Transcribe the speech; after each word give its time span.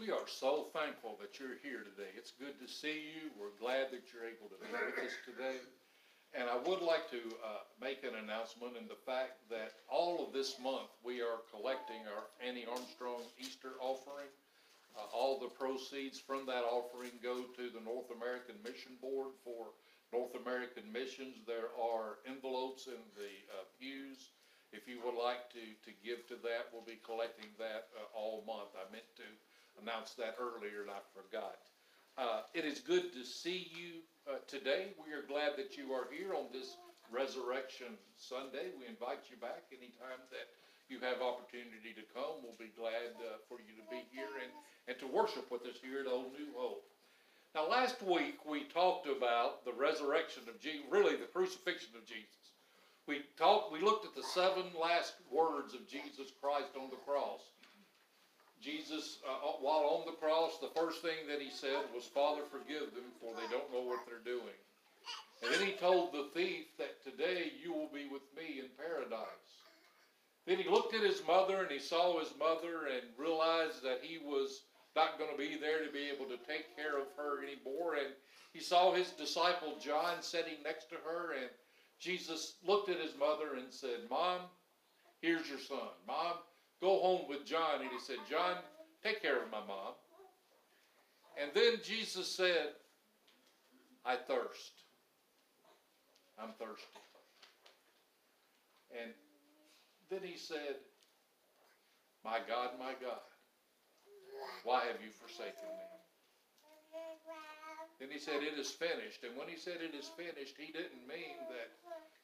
We 0.00 0.08
are 0.08 0.24
so 0.24 0.72
thankful 0.72 1.20
that 1.20 1.36
you're 1.36 1.60
here 1.60 1.84
today. 1.84 2.08
It's 2.16 2.32
good 2.40 2.56
to 2.56 2.64
see 2.64 3.12
you. 3.12 3.28
We're 3.36 3.52
glad 3.60 3.92
that 3.92 4.08
you're 4.08 4.24
able 4.24 4.48
to 4.48 4.56
be 4.56 4.72
with 4.72 4.96
us 4.96 5.12
today. 5.28 5.60
And 6.32 6.48
I 6.48 6.56
would 6.56 6.80
like 6.80 7.12
to 7.12 7.20
uh, 7.44 7.68
make 7.76 8.00
an 8.00 8.16
announcement 8.16 8.80
in 8.80 8.88
the 8.88 8.96
fact 9.04 9.44
that 9.52 9.76
all 9.92 10.24
of 10.24 10.32
this 10.32 10.56
month 10.56 10.88
we 11.04 11.20
are 11.20 11.44
collecting 11.52 12.00
our 12.08 12.32
Annie 12.40 12.64
Armstrong 12.64 13.20
Easter 13.36 13.76
offering. 13.76 14.32
Uh, 14.96 15.04
all 15.12 15.36
the 15.36 15.52
proceeds 15.52 16.16
from 16.16 16.48
that 16.48 16.64
offering 16.64 17.12
go 17.20 17.44
to 17.52 17.68
the 17.68 17.84
North 17.84 18.08
American 18.08 18.56
Mission 18.64 18.96
Board 19.04 19.36
for 19.44 19.76
North 20.16 20.32
American 20.32 20.88
missions. 20.88 21.44
There 21.44 21.76
are 21.76 22.24
envelopes 22.24 22.88
in 22.88 23.04
the 23.20 23.34
uh, 23.52 23.68
pews. 23.76 24.32
If 24.72 24.88
you 24.88 24.96
would 25.04 25.20
like 25.20 25.52
to, 25.52 25.60
to 25.60 25.92
give 26.00 26.24
to 26.32 26.40
that, 26.40 26.72
we'll 26.72 26.88
be 26.88 26.96
collecting 27.04 27.52
that 27.60 27.92
uh, 27.92 28.08
all 28.16 28.48
month. 28.48 28.72
I 28.80 28.88
meant 28.88 29.04
to 29.20 29.28
announced 29.82 30.16
that 30.18 30.36
earlier 30.40 30.82
and 30.82 30.90
I 30.90 31.00
forgot. 31.12 31.58
Uh, 32.18 32.42
it 32.54 32.64
is 32.64 32.80
good 32.80 33.12
to 33.12 33.24
see 33.24 33.70
you 33.72 34.04
uh, 34.28 34.38
today. 34.46 34.92
We 35.00 35.14
are 35.16 35.24
glad 35.24 35.56
that 35.56 35.76
you 35.76 35.92
are 35.92 36.06
here 36.12 36.34
on 36.34 36.52
this 36.52 36.76
Resurrection 37.10 37.98
Sunday. 38.14 38.70
We 38.78 38.86
invite 38.86 39.26
you 39.30 39.36
back 39.40 39.66
anytime 39.72 40.22
that 40.30 40.52
you 40.86 40.98
have 41.02 41.22
opportunity 41.22 41.94
to 41.94 42.04
come. 42.14 42.42
We'll 42.42 42.58
be 42.58 42.74
glad 42.76 43.14
uh, 43.18 43.42
for 43.48 43.58
you 43.62 43.74
to 43.78 43.86
be 43.90 44.06
here 44.10 44.30
and, 44.42 44.52
and 44.86 44.98
to 44.98 45.06
worship 45.06 45.50
with 45.50 45.62
us 45.66 45.78
here 45.82 46.02
at 46.02 46.10
Old 46.10 46.34
New 46.34 46.50
Hope. 46.54 46.86
Now, 47.54 47.66
last 47.66 48.02
week 48.02 48.46
we 48.46 48.64
talked 48.70 49.08
about 49.08 49.64
the 49.64 49.74
resurrection 49.74 50.44
of 50.46 50.60
Jesus, 50.60 50.86
really 50.90 51.16
the 51.16 51.30
crucifixion 51.30 51.90
of 51.98 52.06
Jesus. 52.06 52.54
We 53.06 53.22
talked, 53.38 53.72
we 53.72 53.80
looked 53.80 54.06
at 54.06 54.14
the 54.14 54.22
seven 54.22 54.70
last 54.78 55.14
words 55.30 55.74
of 55.74 55.88
Jesus 55.88 56.30
Christ 56.40 56.78
on 56.78 56.90
the 56.90 57.02
cross. 57.02 57.40
Jesus, 58.60 59.18
uh, 59.24 59.56
while 59.60 60.00
on 60.00 60.06
the 60.06 60.20
cross, 60.20 60.58
the 60.60 60.72
first 60.78 61.00
thing 61.00 61.26
that 61.28 61.40
he 61.40 61.50
said 61.50 61.88
was, 61.94 62.04
Father, 62.04 62.42
forgive 62.50 62.94
them, 62.94 63.08
for 63.20 63.32
they 63.34 63.48
don't 63.50 63.72
know 63.72 63.82
what 63.82 64.04
they're 64.06 64.24
doing. 64.24 64.58
And 65.42 65.52
then 65.52 65.66
he 65.66 65.72
told 65.72 66.12
the 66.12 66.28
thief 66.34 66.66
that 66.76 67.02
today 67.02 67.52
you 67.62 67.72
will 67.72 67.88
be 67.88 68.06
with 68.12 68.22
me 68.36 68.60
in 68.60 68.68
paradise. 68.76 69.64
Then 70.46 70.58
he 70.58 70.68
looked 70.68 70.94
at 70.94 71.02
his 71.02 71.22
mother 71.26 71.62
and 71.62 71.70
he 71.70 71.78
saw 71.78 72.18
his 72.18 72.32
mother 72.38 72.88
and 72.92 73.02
realized 73.16 73.82
that 73.82 74.00
he 74.02 74.18
was 74.18 74.62
not 74.96 75.18
going 75.18 75.30
to 75.30 75.38
be 75.38 75.56
there 75.56 75.84
to 75.84 75.92
be 75.92 76.10
able 76.12 76.26
to 76.26 76.36
take 76.44 76.76
care 76.76 76.98
of 77.00 77.06
her 77.16 77.42
anymore. 77.42 77.94
And 77.94 78.12
he 78.52 78.60
saw 78.60 78.92
his 78.92 79.10
disciple 79.10 79.78
John 79.80 80.22
sitting 80.22 80.62
next 80.64 80.90
to 80.90 80.96
her. 80.96 81.32
And 81.32 81.48
Jesus 81.98 82.56
looked 82.66 82.88
at 82.90 83.00
his 83.00 83.16
mother 83.18 83.54
and 83.56 83.72
said, 83.72 84.08
Mom, 84.10 84.40
here's 85.22 85.48
your 85.48 85.60
son. 85.60 85.94
Mom, 86.06 86.34
go 86.80 87.00
home 87.00 87.28
with 87.28 87.44
John. 87.44 87.80
And 87.82 87.90
he 87.90 88.00
said, 88.00 88.16
John, 88.28 88.56
take 89.02 89.22
care 89.22 89.42
of 89.42 89.50
my 89.50 89.60
mom. 89.66 89.94
And 91.40 91.50
then 91.54 91.80
Jesus 91.84 92.28
said, 92.28 92.74
I 94.04 94.16
thirst. 94.16 94.72
I'm 96.40 96.52
thirsty. 96.58 97.00
And 98.90 99.12
then 100.10 100.20
he 100.24 100.36
said, 100.36 100.80
My 102.24 102.38
God, 102.48 102.70
my 102.78 102.92
God, 103.00 103.22
why 104.64 104.84
have 104.86 104.98
you 105.04 105.10
forsaken 105.10 105.68
me? 105.68 105.86
Then 108.00 108.08
he 108.10 108.18
said, 108.18 108.42
It 108.42 108.58
is 108.58 108.70
finished. 108.70 109.22
And 109.22 109.36
when 109.36 109.46
he 109.46 109.56
said 109.56 109.78
it 109.84 109.94
is 109.94 110.08
finished, 110.16 110.56
he 110.56 110.72
didn't 110.72 111.04
mean 111.06 111.36
that 111.52 111.70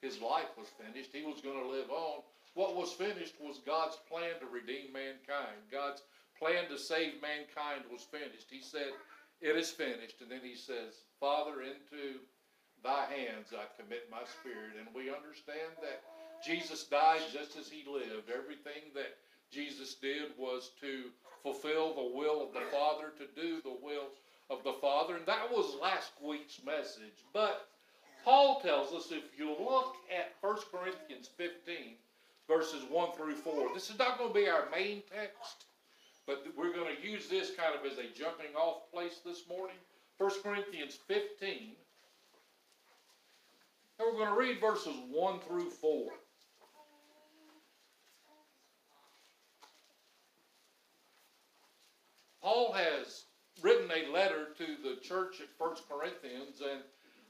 his 0.00 0.20
life 0.20 0.50
was 0.56 0.68
finished. 0.80 1.10
He 1.12 1.22
was 1.22 1.40
going 1.40 1.60
to 1.60 1.68
live 1.68 1.90
on. 1.90 2.24
What 2.56 2.74
was 2.74 2.90
finished 2.90 3.36
was 3.38 3.60
God's 3.68 4.00
plan 4.08 4.40
to 4.40 4.48
redeem 4.48 4.88
mankind. 4.88 5.60
God's 5.70 6.00
plan 6.40 6.64
to 6.72 6.78
save 6.80 7.20
mankind 7.20 7.84
was 7.92 8.00
finished. 8.00 8.48
He 8.48 8.62
said, 8.64 8.96
It 9.42 9.60
is 9.60 9.68
finished. 9.68 10.24
And 10.24 10.30
then 10.32 10.40
he 10.42 10.56
says, 10.56 11.04
Father, 11.20 11.60
into 11.60 12.24
thy 12.82 13.12
hands 13.12 13.52
I 13.52 13.68
commit 13.76 14.08
my 14.10 14.24
spirit. 14.40 14.80
And 14.80 14.88
we 14.96 15.12
understand 15.12 15.76
that 15.84 16.00
Jesus 16.40 16.84
died 16.84 17.20
just 17.30 17.60
as 17.60 17.68
he 17.68 17.84
lived. 17.84 18.32
Everything 18.32 18.88
that 18.94 19.20
Jesus 19.52 19.94
did 20.00 20.32
was 20.38 20.70
to 20.80 21.12
fulfill 21.42 21.92
the 21.92 22.16
will 22.16 22.40
of 22.40 22.54
the 22.54 22.64
Father, 22.72 23.12
to 23.20 23.28
do 23.38 23.60
the 23.60 23.76
will 23.84 24.16
of 24.48 24.64
the 24.64 24.80
Father. 24.80 25.16
And 25.16 25.26
that 25.26 25.52
was 25.52 25.76
last 25.76 26.12
week's 26.24 26.64
message. 26.64 27.20
But 27.34 27.68
Paul 28.24 28.60
tells 28.60 28.94
us 28.94 29.12
if 29.12 29.38
you 29.38 29.50
look 29.50 29.96
at 30.08 30.32
1 30.40 30.56
Corinthians 30.72 31.28
15, 31.36 32.00
verses 32.48 32.82
1 32.90 33.12
through 33.16 33.34
4. 33.34 33.68
This 33.74 33.90
is 33.90 33.98
not 33.98 34.18
going 34.18 34.32
to 34.32 34.34
be 34.34 34.48
our 34.48 34.68
main 34.70 35.02
text, 35.12 35.66
but 36.26 36.44
we're 36.56 36.72
going 36.72 36.94
to 36.94 37.08
use 37.08 37.28
this 37.28 37.50
kind 37.56 37.74
of 37.74 37.84
as 37.90 37.98
a 37.98 38.18
jumping 38.18 38.54
off 38.56 38.90
place 38.92 39.20
this 39.24 39.48
morning. 39.48 39.76
1 40.18 40.30
Corinthians 40.42 40.98
15. 41.08 41.76
And 43.98 44.08
we're 44.12 44.18
going 44.18 44.32
to 44.32 44.38
read 44.38 44.60
verses 44.60 44.94
1 45.10 45.40
through 45.40 45.70
4. 45.70 46.10
Paul 52.42 52.72
has 52.72 53.24
written 53.60 53.90
a 53.90 54.12
letter 54.12 54.48
to 54.56 54.66
the 54.84 55.00
church 55.00 55.40
at 55.40 55.48
1 55.58 55.76
Corinthians, 55.90 56.60
and 56.60 56.80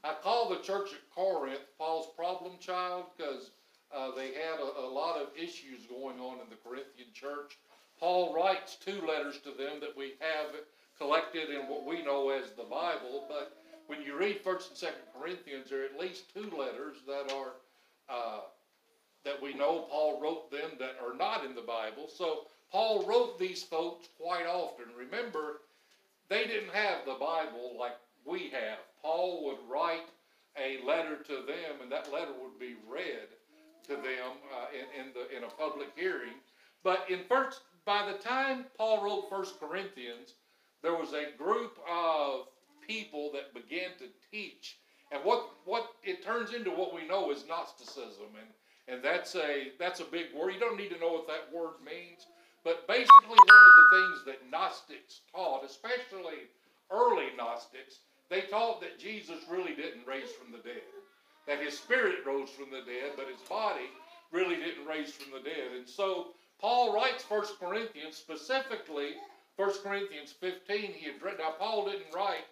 I 0.03 0.13
call 0.21 0.49
the 0.49 0.59
church 0.59 0.91
at 0.91 1.09
Corinth 1.15 1.61
Paul's 1.79 2.09
problem 2.15 2.53
child 2.59 3.05
because 3.17 3.49
uh, 3.95 4.11
they 4.15 4.27
had 4.27 4.59
a, 4.59 4.85
a, 4.85 4.89
lot 4.89 5.19
of 5.21 5.27
issues 5.37 5.85
going 5.89 6.19
on 6.19 6.39
in 6.39 6.49
the 6.49 6.57
Corinthian 6.63 7.07
church. 7.13 7.57
Paul 7.99 8.33
writes 8.33 8.75
two 8.75 9.01
letters 9.07 9.39
to 9.39 9.51
them 9.51 9.79
that 9.79 9.95
we 9.95 10.13
have 10.19 10.55
collected 10.97 11.49
in 11.49 11.67
what 11.67 11.85
we 11.85 12.03
know 12.03 12.29
as 12.29 12.51
the 12.51 12.63
Bible, 12.63 13.25
but 13.27 13.57
when 13.87 14.01
you 14.01 14.17
read 14.17 14.41
First 14.43 14.69
and 14.69 14.77
Second 14.77 15.07
Corinthians, 15.17 15.69
there 15.69 15.81
are 15.81 15.85
at 15.85 15.99
least 15.99 16.33
two 16.33 16.51
letters 16.57 16.97
that 17.07 17.31
are 17.33 17.53
uh, 18.09 18.41
that 19.23 19.41
we 19.41 19.53
know 19.53 19.85
Paul 19.89 20.21
wrote 20.21 20.51
them 20.51 20.71
that 20.79 20.95
are 21.03 21.15
not 21.15 21.43
in 21.43 21.55
the 21.55 21.61
Bible. 21.61 22.07
So 22.07 22.45
Paul 22.71 23.05
wrote 23.05 23.39
these 23.39 23.63
folks 23.63 24.07
quite 24.19 24.45
often. 24.45 24.85
Remember, 24.97 25.61
they 26.29 26.45
didn't 26.45 26.73
have 26.73 27.05
the 27.05 27.17
Bible 27.19 27.75
like 27.77 27.97
we 28.25 28.49
have. 28.51 28.79
Paul 29.01 29.45
would 29.45 29.57
write 29.69 30.07
a 30.57 30.85
letter 30.85 31.17
to 31.23 31.33
them, 31.45 31.81
and 31.81 31.91
that 31.91 32.11
letter 32.11 32.31
would 32.41 32.59
be 32.59 32.75
read 32.89 33.27
to 33.87 33.95
them 33.95 34.31
uh, 34.53 34.67
in, 34.73 35.05
in, 35.07 35.13
the, 35.13 35.35
in 35.35 35.43
a 35.43 35.47
public 35.47 35.89
hearing. 35.95 36.35
But 36.83 37.05
in 37.09 37.19
first, 37.27 37.61
by 37.85 38.09
the 38.11 38.17
time 38.17 38.65
Paul 38.77 39.03
wrote 39.03 39.29
First 39.29 39.59
Corinthians, 39.59 40.33
there 40.83 40.95
was 40.95 41.13
a 41.13 41.35
group 41.37 41.77
of 41.89 42.47
people 42.87 43.31
that 43.33 43.53
began 43.53 43.91
to 43.99 44.05
teach. 44.31 44.77
And 45.11 45.23
what, 45.23 45.49
what 45.65 45.91
it 46.03 46.23
turns 46.23 46.53
into 46.53 46.69
what 46.69 46.93
we 46.93 47.07
know 47.07 47.31
is 47.31 47.45
Gnosticism. 47.47 48.35
And, 48.39 48.49
and 48.87 49.03
that's, 49.03 49.35
a, 49.35 49.71
that's 49.79 49.99
a 49.99 50.05
big 50.05 50.27
word. 50.35 50.53
You 50.53 50.59
don't 50.59 50.77
need 50.77 50.91
to 50.91 50.99
know 50.99 51.13
what 51.13 51.27
that 51.27 51.53
word 51.53 51.75
means. 51.83 52.27
But 52.63 52.87
basically, 52.87 53.27
one 53.27 53.39
of 53.39 53.73
the 53.77 53.97
things 53.97 54.25
that 54.25 54.51
Gnostics 54.51 55.21
taught, 55.33 55.63
especially 55.63 56.51
early 56.91 57.27
Gnostics, 57.37 57.99
they 58.29 58.41
taught 58.41 58.81
that 58.81 58.99
Jesus 58.99 59.39
really 59.49 59.75
didn't 59.75 60.05
raise 60.05 60.31
from 60.31 60.51
the 60.51 60.57
dead 60.57 60.83
that 61.47 61.63
his 61.63 61.77
spirit 61.77 62.25
rose 62.25 62.49
from 62.49 62.69
the 62.69 62.81
dead, 62.81 63.13
but 63.15 63.27
his 63.27 63.41
body 63.49 63.89
really 64.31 64.55
didn't 64.55 64.85
raise 64.85 65.13
from 65.13 65.31
the 65.31 65.39
dead. 65.39 65.71
And 65.75 65.87
so 65.87 66.27
Paul 66.59 66.93
writes 66.93 67.23
1 67.29 67.43
Corinthians 67.59 68.17
specifically, 68.17 69.15
1 69.55 69.71
Corinthians 69.83 70.33
15, 70.39 70.93
he 70.93 71.05
had 71.05 71.21
written. 71.21 71.39
Now, 71.39 71.55
Paul 71.57 71.85
didn't 71.85 72.13
write 72.13 72.45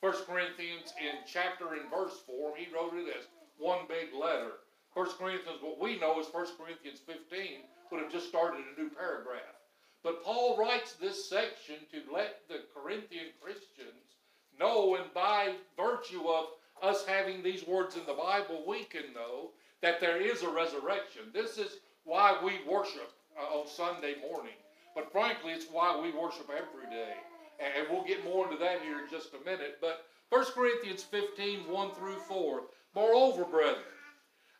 1 0.00 0.12
Corinthians 0.26 0.92
in 1.00 1.24
chapter 1.26 1.74
and 1.74 1.90
verse 1.90 2.20
form. 2.26 2.54
He 2.56 2.72
wrote 2.72 2.94
it 2.94 3.08
as 3.08 3.26
one 3.58 3.86
big 3.88 4.14
letter. 4.14 4.60
1 4.92 5.06
Corinthians, 5.18 5.58
what 5.62 5.80
we 5.80 5.98
know 5.98 6.20
is 6.20 6.26
1 6.30 6.46
Corinthians 6.60 7.00
15 7.00 7.64
would 7.90 8.02
have 8.02 8.12
just 8.12 8.28
started 8.28 8.60
a 8.60 8.80
new 8.80 8.90
paragraph. 8.90 9.56
But 10.02 10.22
Paul 10.22 10.58
writes 10.58 10.92
this 10.92 11.28
section 11.28 11.76
to 11.90 12.12
let 12.12 12.42
the 12.48 12.60
Corinthian 12.76 13.32
Christians 13.42 14.20
know, 14.60 14.96
and 14.96 15.12
by 15.14 15.54
virtue 15.76 16.28
of 16.28 16.46
us 16.84 17.04
having 17.06 17.42
these 17.42 17.66
words 17.66 17.96
in 17.96 18.04
the 18.06 18.12
Bible, 18.12 18.62
we 18.66 18.84
can 18.84 19.12
know 19.14 19.50
that 19.80 20.00
there 20.00 20.20
is 20.20 20.42
a 20.42 20.48
resurrection. 20.48 21.22
This 21.32 21.58
is 21.58 21.78
why 22.04 22.38
we 22.44 22.60
worship 22.70 23.10
uh, 23.38 23.58
on 23.58 23.66
Sunday 23.66 24.16
morning. 24.28 24.54
But 24.94 25.10
frankly, 25.10 25.52
it's 25.52 25.66
why 25.72 25.98
we 25.98 26.12
worship 26.12 26.50
every 26.50 26.88
day. 26.90 27.14
And 27.58 27.86
we'll 27.90 28.04
get 28.04 28.24
more 28.24 28.44
into 28.44 28.58
that 28.58 28.82
here 28.82 28.98
in 28.98 29.10
just 29.10 29.30
a 29.34 29.44
minute. 29.44 29.78
But 29.80 30.04
1 30.28 30.44
Corinthians 30.54 31.02
15, 31.02 31.60
1 31.68 31.90
through 31.92 32.18
4. 32.18 32.62
Moreover, 32.94 33.44
brethren, 33.44 33.82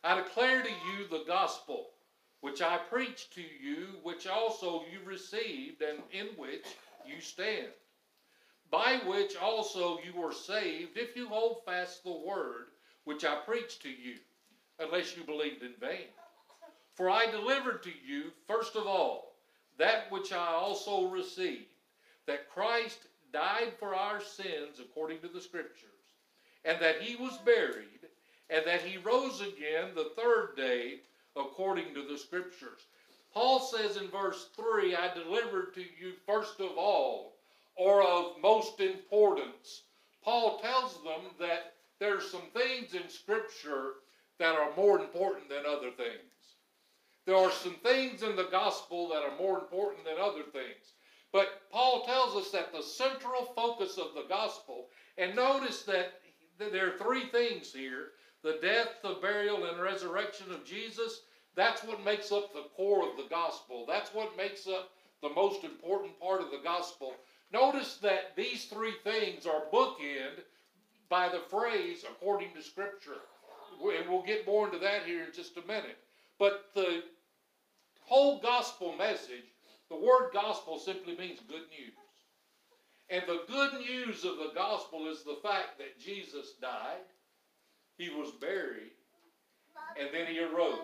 I 0.03 0.15
declare 0.15 0.63
to 0.63 0.69
you 0.69 1.07
the 1.09 1.23
gospel 1.27 1.89
which 2.41 2.61
I 2.61 2.77
preached 2.77 3.33
to 3.33 3.41
you, 3.41 3.87
which 4.03 4.27
also 4.27 4.83
you 4.91 4.99
received, 5.03 5.81
and 5.81 5.99
in 6.11 6.27
which 6.37 6.65
you 7.05 7.19
stand 7.19 7.69
by 8.71 8.99
which 9.05 9.35
also 9.37 9.99
you 9.99 10.19
were 10.19 10.33
saved, 10.33 10.97
if 10.97 11.15
you 11.15 11.27
hold 11.27 11.63
fast 11.65 12.03
the 12.03 12.11
word 12.11 12.67
which 13.03 13.23
I 13.23 13.35
preached 13.35 13.81
to 13.83 13.89
you, 13.89 14.15
unless 14.79 15.15
you 15.15 15.23
believed 15.23 15.61
in 15.61 15.73
vain. 15.79 16.07
For 16.95 17.09
I 17.09 17.29
delivered 17.29 17.83
to 17.83 17.91
you, 18.05 18.31
first 18.47 18.75
of 18.75 18.87
all, 18.87 19.35
that 19.77 20.11
which 20.11 20.31
I 20.31 20.47
also 20.47 21.07
received, 21.07 21.65
that 22.25 22.49
Christ 22.49 22.99
died 23.31 23.73
for 23.79 23.93
our 23.93 24.21
sins 24.21 24.79
according 24.79 25.19
to 25.19 25.27
the 25.27 25.41
Scriptures, 25.41 25.89
and 26.63 26.79
that 26.81 27.01
he 27.01 27.15
was 27.15 27.37
buried, 27.45 28.09
and 28.49 28.65
that 28.65 28.81
he 28.81 28.97
rose 28.97 29.41
again 29.41 29.93
the 29.93 30.11
third 30.15 30.55
day 30.55 31.01
according 31.35 31.93
to 31.93 32.07
the 32.07 32.17
Scriptures. 32.17 32.81
Paul 33.33 33.59
says 33.59 33.97
in 33.97 34.07
verse 34.07 34.47
3 34.55 34.95
I 34.95 35.13
delivered 35.13 35.73
to 35.75 35.81
you 35.81 36.13
first 36.25 36.59
of 36.61 36.77
all, 36.77 37.34
or 37.75 38.03
of 38.03 38.41
most 38.41 38.79
importance. 38.79 39.83
Paul 40.23 40.59
tells 40.59 41.03
them 41.03 41.31
that 41.39 41.73
there's 41.99 42.29
some 42.29 42.49
things 42.53 42.93
in 42.93 43.09
Scripture 43.09 43.93
that 44.39 44.55
are 44.55 44.75
more 44.75 44.99
important 44.99 45.49
than 45.49 45.65
other 45.65 45.91
things. 45.91 46.35
There 47.25 47.35
are 47.35 47.51
some 47.51 47.75
things 47.83 48.21
in 48.21 48.35
the 48.35 48.49
gospel 48.51 49.09
that 49.09 49.23
are 49.23 49.37
more 49.37 49.59
important 49.59 50.05
than 50.05 50.17
other 50.19 50.43
things. 50.43 50.93
But 51.31 51.69
Paul 51.71 52.05
tells 52.05 52.35
us 52.35 52.51
that 52.51 52.71
the 52.71 52.83
central 52.83 53.45
focus 53.55 53.97
of 53.97 54.13
the 54.15 54.25
gospel, 54.29 54.87
and 55.17 55.35
notice 55.35 55.83
that 55.83 56.13
there 56.57 56.93
are 56.93 56.97
three 56.97 57.25
things 57.25 57.73
here 57.73 58.11
the 58.43 58.59
death, 58.61 58.89
the 59.01 59.17
burial, 59.21 59.65
and 59.65 59.81
resurrection 59.81 60.51
of 60.51 60.63
Jesus. 60.63 61.21
That's 61.55 61.83
what 61.83 62.05
makes 62.05 62.31
up 62.31 62.53
the 62.53 62.69
core 62.75 63.09
of 63.09 63.17
the 63.17 63.27
gospel. 63.27 63.85
That's 63.87 64.13
what 64.13 64.37
makes 64.37 64.67
up 64.67 64.91
the 65.23 65.31
most 65.31 65.63
important 65.63 66.19
part 66.19 66.41
of 66.41 66.51
the 66.51 66.61
gospel. 66.63 67.15
Notice 67.55 67.95
that 68.01 68.35
these 68.35 68.65
three 68.65 68.95
things 69.05 69.45
are 69.45 69.63
bookend 69.71 70.43
by 71.07 71.29
the 71.29 71.39
phrase 71.49 72.03
according 72.03 72.49
to 72.53 72.61
Scripture. 72.61 73.21
And 73.81 74.09
we'll 74.09 74.23
get 74.23 74.45
more 74.45 74.65
into 74.67 74.79
that 74.79 75.03
here 75.05 75.23
in 75.23 75.31
just 75.33 75.55
a 75.55 75.65
minute. 75.65 75.97
But 76.37 76.65
the 76.75 77.03
whole 78.01 78.41
gospel 78.41 78.93
message, 78.97 79.45
the 79.89 79.95
word 79.95 80.31
gospel 80.33 80.79
simply 80.79 81.15
means 81.15 81.39
good 81.47 81.63
news. 81.79 81.93
And 83.09 83.23
the 83.25 83.43
good 83.47 83.79
news 83.79 84.25
of 84.25 84.35
the 84.35 84.51
gospel 84.53 85.07
is 85.07 85.23
the 85.23 85.39
fact 85.41 85.77
that 85.77 85.97
Jesus 85.97 86.55
died, 86.61 87.07
he 87.97 88.09
was 88.09 88.31
buried, 88.31 88.91
and 89.97 90.09
then 90.11 90.27
he 90.27 90.41
arose. 90.41 90.79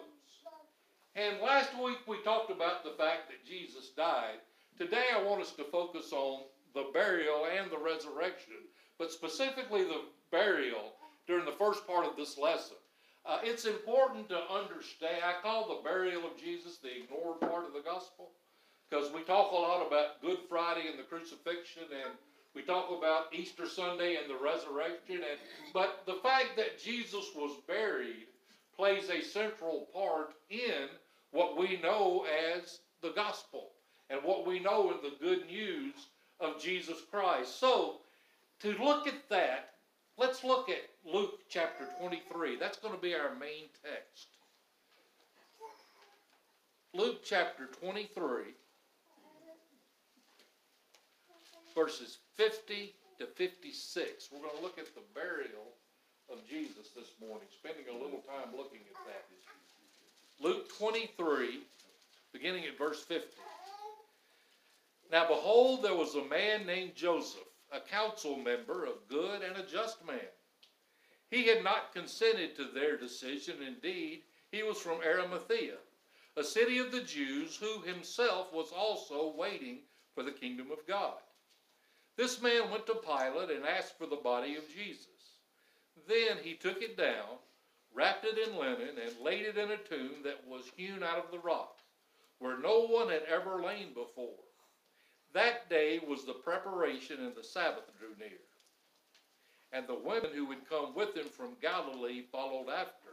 And 1.17 1.41
last 1.41 1.77
week 1.83 1.97
we 2.07 2.23
talked 2.23 2.49
about 2.49 2.85
the 2.85 2.91
fact 2.91 3.27
that 3.27 3.45
Jesus 3.45 3.89
died. 3.89 4.39
Today 4.77 5.07
I 5.13 5.21
want 5.21 5.41
us 5.41 5.51
to 5.55 5.65
focus 5.65 6.13
on 6.13 6.43
the 6.73 6.89
burial 6.93 7.47
and 7.57 7.71
the 7.71 7.77
resurrection, 7.77 8.53
but 8.97 9.11
specifically 9.11 9.83
the 9.83 10.01
burial 10.31 10.93
during 11.27 11.45
the 11.45 11.51
first 11.51 11.85
part 11.85 12.05
of 12.05 12.15
this 12.15 12.37
lesson. 12.37 12.77
Uh, 13.25 13.39
it's 13.43 13.65
important 13.65 14.27
to 14.29 14.39
understand. 14.51 15.21
I 15.23 15.41
call 15.41 15.67
the 15.67 15.83
burial 15.83 16.25
of 16.25 16.37
Jesus 16.37 16.77
the 16.77 17.03
ignored 17.03 17.39
part 17.41 17.65
of 17.65 17.73
the 17.73 17.81
gospel 17.81 18.31
because 18.89 19.11
we 19.13 19.21
talk 19.21 19.51
a 19.51 19.55
lot 19.55 19.85
about 19.85 20.21
Good 20.21 20.39
Friday 20.49 20.87
and 20.89 20.99
the 20.99 21.03
crucifixion, 21.03 21.83
and 21.83 22.13
we 22.55 22.63
talk 22.63 22.89
about 22.89 23.33
Easter 23.33 23.67
Sunday 23.67 24.17
and 24.17 24.29
the 24.29 24.43
resurrection. 24.43 25.17
And 25.17 25.39
but 25.73 26.03
the 26.05 26.19
fact 26.23 26.57
that 26.57 26.79
Jesus 26.79 27.25
was 27.35 27.61
buried 27.67 28.27
plays 28.75 29.09
a 29.09 29.21
central 29.21 29.87
part 29.93 30.33
in 30.49 30.89
what 31.31 31.57
we 31.57 31.79
know 31.81 32.25
as 32.53 32.79
the 33.01 33.11
gospel 33.11 33.69
and 34.09 34.19
what 34.23 34.45
we 34.45 34.59
know 34.59 34.91
in 34.91 34.97
the 35.01 35.15
good 35.25 35.45
news 35.47 36.07
of 36.41 36.61
Jesus 36.61 36.97
Christ. 37.09 37.59
So, 37.59 37.97
to 38.61 38.75
look 38.83 39.07
at 39.07 39.29
that, 39.29 39.71
Let's 40.21 40.43
look 40.43 40.69
at 40.69 40.85
Luke 41.03 41.39
chapter 41.49 41.85
23. 41.99 42.55
That's 42.57 42.77
going 42.77 42.93
to 42.93 43.01
be 43.01 43.15
our 43.15 43.33
main 43.39 43.73
text. 43.81 44.27
Luke 46.93 47.21
chapter 47.25 47.65
23, 47.81 48.53
verses 51.73 52.19
50 52.35 52.93
to 53.17 53.25
56. 53.25 54.29
We're 54.31 54.39
going 54.39 54.55
to 54.57 54.61
look 54.61 54.77
at 54.77 54.93
the 54.93 55.01
burial 55.15 55.73
of 56.31 56.47
Jesus 56.47 56.89
this 56.95 57.09
morning, 57.19 57.47
spending 57.49 57.85
a 57.89 57.93
little 57.93 58.21
time 58.21 58.53
looking 58.55 58.81
at 58.93 59.01
that. 59.07 59.25
Luke 60.39 60.69
23, 60.77 61.61
beginning 62.31 62.65
at 62.65 62.77
verse 62.77 63.01
50. 63.03 63.25
Now 65.11 65.27
behold, 65.27 65.83
there 65.83 65.95
was 65.95 66.15
a 66.15 66.23
man 66.25 66.65
named 66.65 66.95
Joseph 66.95 67.43
a 67.71 67.79
council 67.79 68.35
member, 68.35 68.85
a 68.85 68.93
good 69.07 69.41
and 69.41 69.57
a 69.57 69.65
just 69.65 70.05
man. 70.05 70.19
He 71.29 71.47
had 71.47 71.63
not 71.63 71.93
consented 71.93 72.55
to 72.55 72.65
their 72.65 72.97
decision. 72.97 73.63
Indeed, 73.65 74.23
he 74.51 74.63
was 74.63 74.77
from 74.77 74.99
Arimathea, 75.01 75.77
a 76.35 76.43
city 76.43 76.79
of 76.79 76.91
the 76.91 77.01
Jews, 77.01 77.55
who 77.55 77.81
himself 77.81 78.51
was 78.53 78.71
also 78.71 79.33
waiting 79.37 79.79
for 80.13 80.23
the 80.23 80.31
kingdom 80.31 80.69
of 80.71 80.85
God. 80.85 81.19
This 82.17 82.41
man 82.41 82.69
went 82.69 82.85
to 82.87 82.95
Pilate 82.95 83.51
and 83.51 83.65
asked 83.65 83.97
for 83.97 84.05
the 84.05 84.17
body 84.17 84.57
of 84.57 84.67
Jesus. 84.67 85.07
Then 86.07 86.37
he 86.43 86.55
took 86.55 86.81
it 86.81 86.97
down, 86.97 87.39
wrapped 87.93 88.25
it 88.25 88.37
in 88.37 88.57
linen, 88.57 88.97
and 89.01 89.19
laid 89.23 89.45
it 89.45 89.57
in 89.57 89.71
a 89.71 89.77
tomb 89.77 90.23
that 90.23 90.45
was 90.45 90.71
hewn 90.75 91.03
out 91.03 91.23
of 91.23 91.31
the 91.31 91.39
rock, 91.39 91.79
where 92.39 92.59
no 92.59 92.81
one 92.87 93.09
had 93.09 93.23
ever 93.23 93.61
lain 93.61 93.93
before. 93.93 94.50
That 95.33 95.69
day 95.69 95.99
was 96.05 96.25
the 96.25 96.33
preparation, 96.33 97.17
and 97.25 97.35
the 97.35 97.43
Sabbath 97.43 97.89
drew 97.97 98.15
near. 98.19 98.37
And 99.71 99.87
the 99.87 99.95
women 99.95 100.31
who 100.33 100.49
had 100.49 100.67
come 100.67 100.93
with 100.93 101.15
him 101.15 101.27
from 101.27 101.55
Galilee 101.61 102.23
followed 102.31 102.69
after. 102.69 103.09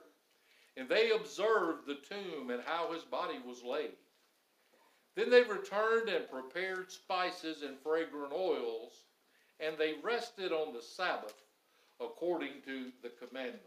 And 0.76 0.88
they 0.88 1.10
observed 1.10 1.86
the 1.86 1.98
tomb 2.08 2.50
and 2.50 2.62
how 2.64 2.92
his 2.92 3.04
body 3.04 3.38
was 3.46 3.62
laid. 3.62 3.96
Then 5.14 5.30
they 5.30 5.42
returned 5.42 6.08
and 6.08 6.30
prepared 6.30 6.92
spices 6.92 7.62
and 7.62 7.78
fragrant 7.80 8.32
oils, 8.32 8.92
and 9.60 9.76
they 9.76 9.94
rested 10.02 10.52
on 10.52 10.72
the 10.72 10.82
Sabbath 10.82 11.34
according 12.00 12.62
to 12.64 12.92
the 13.02 13.10
commandment. 13.10 13.62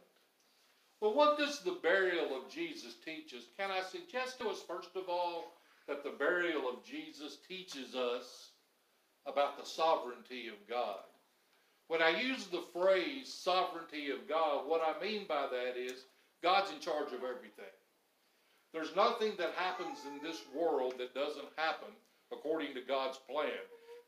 Well, 1.02 1.14
what 1.14 1.38
does 1.38 1.60
the 1.60 1.80
burial 1.84 2.38
of 2.38 2.50
Jesus 2.50 2.96
teach 3.04 3.34
us? 3.34 3.44
Can 3.58 3.72
I 3.72 3.82
suggest 3.82 4.40
to 4.40 4.50
us, 4.50 4.62
first 4.62 4.96
of 4.96 5.10
all, 5.10 5.52
that 5.88 6.04
the 6.04 6.12
burial 6.18 6.70
of 6.70 6.84
Jesus 6.86 7.38
teaches 7.48 7.96
us 7.96 8.52
about 9.26 9.58
the 9.58 9.66
sovereignty 9.66 10.48
of 10.48 10.68
God. 10.70 11.00
When 11.88 12.02
I 12.02 12.22
use 12.22 12.48
the 12.48 12.64
phrase 12.74 13.34
sovereignty 13.34 14.12
of 14.12 14.28
God, 14.28 14.68
what 14.68 14.82
I 14.82 15.04
mean 15.04 15.26
by 15.28 15.48
that 15.52 15.78
is 15.78 16.06
God's 16.42 16.72
in 16.72 16.80
charge 16.80 17.14
of 17.14 17.24
everything. 17.24 17.76
There's 18.74 18.96
nothing 18.96 19.34
that 19.38 19.54
happens 19.56 20.00
in 20.08 20.24
this 20.24 20.42
world 20.56 20.94
that 20.98 21.14
doesn't 21.14 21.50
happen 21.58 21.90
according 22.32 22.74
to 22.76 22.82
God's 22.82 23.20
plan. 23.30 23.52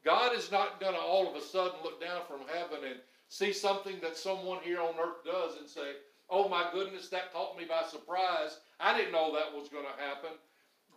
God 0.05 0.35
is 0.35 0.51
not 0.51 0.79
going 0.79 0.93
to 0.93 0.99
all 0.99 1.29
of 1.29 1.35
a 1.35 1.45
sudden 1.45 1.79
look 1.83 1.99
down 1.99 2.21
from 2.27 2.47
heaven 2.47 2.85
and 2.89 2.99
see 3.27 3.51
something 3.51 3.99
that 4.01 4.17
someone 4.17 4.59
here 4.63 4.79
on 4.79 4.95
earth 4.99 5.23
does 5.25 5.57
and 5.57 5.67
say, 5.67 5.93
Oh 6.29 6.47
my 6.47 6.69
goodness, 6.73 7.09
that 7.09 7.33
caught 7.33 7.57
me 7.57 7.65
by 7.65 7.83
surprise. 7.83 8.59
I 8.79 8.97
didn't 8.97 9.11
know 9.11 9.33
that 9.33 9.53
was 9.53 9.69
going 9.69 9.85
to 9.85 10.03
happen. 10.03 10.31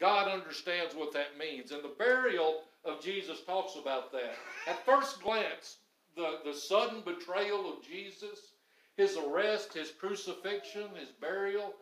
God 0.01 0.29
understands 0.29 0.95
what 0.95 1.13
that 1.13 1.39
means. 1.39 1.73
And 1.73 1.83
the 1.83 1.95
burial 1.99 2.63
of 2.85 3.01
Jesus 3.03 3.43
talks 3.43 3.77
about 3.77 4.13
that. 4.13 4.35
At 4.69 4.85
first 4.85 5.23
glance, 5.23 5.79
the, 6.17 6.39
the 6.45 6.55
sudden 6.55 7.03
betrayal 7.05 7.73
of 7.73 7.85
Jesus, 7.85 8.53
his 8.97 9.17
arrest, 9.17 9.75
his 9.75 9.91
crucifixion, 9.91 10.89
his 10.99 11.11
burial, 11.21 11.75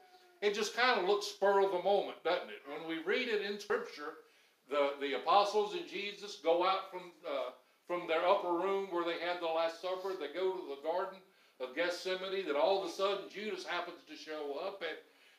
it 0.43 0.55
just 0.55 0.77
kind 0.77 1.01
of 1.01 1.07
looks 1.07 1.27
spur 1.27 1.65
of 1.65 1.73
the 1.73 1.83
moment, 1.83 2.23
doesn't 2.25 2.51
it? 2.51 2.63
When 2.67 2.89
we 2.89 3.03
read 3.05 3.29
it 3.29 3.43
in 3.43 3.59
Scripture, 3.59 4.15
the, 4.69 4.91
the 5.01 5.15
apostles 5.15 5.75
and 5.75 5.87
Jesus 5.89 6.39
go 6.43 6.67
out 6.67 6.91
from, 6.91 7.13
uh, 7.27 7.51
from 7.87 8.07
their 8.09 8.27
upper 8.27 8.53
room 8.53 8.89
where 8.91 9.05
they 9.05 9.25
had 9.25 9.41
the 9.41 9.47
Last 9.47 9.81
Supper. 9.81 10.13
They 10.19 10.33
go 10.33 10.53
to 10.53 10.69
the 10.69 10.83
Garden 10.83 11.19
of 11.61 11.75
Gethsemane. 11.75 12.47
That 12.47 12.57
all 12.57 12.83
of 12.83 12.89
a 12.89 12.93
sudden 12.93 13.29
Judas 13.31 13.65
happens 13.65 14.03
to 14.09 14.17
show 14.17 14.59
up 14.67 14.83
and 14.83 14.97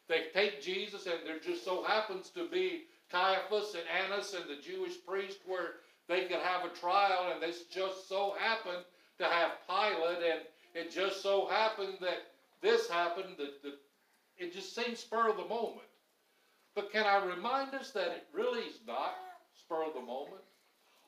they 0.07 0.25
take 0.33 0.61
Jesus, 0.61 1.05
and 1.05 1.19
there 1.25 1.39
just 1.39 1.65
so 1.65 1.83
happens 1.83 2.29
to 2.29 2.47
be 2.47 2.83
Caiaphas 3.11 3.75
and 3.75 3.83
Annas 4.03 4.33
and 4.33 4.49
the 4.49 4.61
Jewish 4.61 5.03
priest 5.05 5.39
where 5.45 5.75
they 6.07 6.25
could 6.25 6.39
have 6.39 6.65
a 6.65 6.75
trial, 6.75 7.31
and 7.33 7.41
this 7.41 7.65
just 7.65 8.07
so 8.07 8.35
happened 8.39 8.83
to 9.17 9.25
have 9.25 9.51
Pilate, 9.67 10.23
and 10.23 10.41
it 10.73 10.91
just 10.91 11.21
so 11.21 11.47
happened 11.47 11.97
that 12.01 12.27
this 12.61 12.89
happened. 12.89 13.37
That, 13.37 13.73
it 14.37 14.53
just 14.53 14.75
seems 14.75 14.99
spur 14.99 15.29
of 15.29 15.37
the 15.37 15.45
moment. 15.45 15.87
But 16.75 16.91
can 16.91 17.05
I 17.05 17.25
remind 17.25 17.73
us 17.73 17.91
that 17.91 18.07
it 18.07 18.27
really 18.33 18.61
is 18.61 18.79
not 18.85 19.15
spur 19.55 19.85
of 19.85 19.93
the 19.93 20.01
moment? 20.01 20.43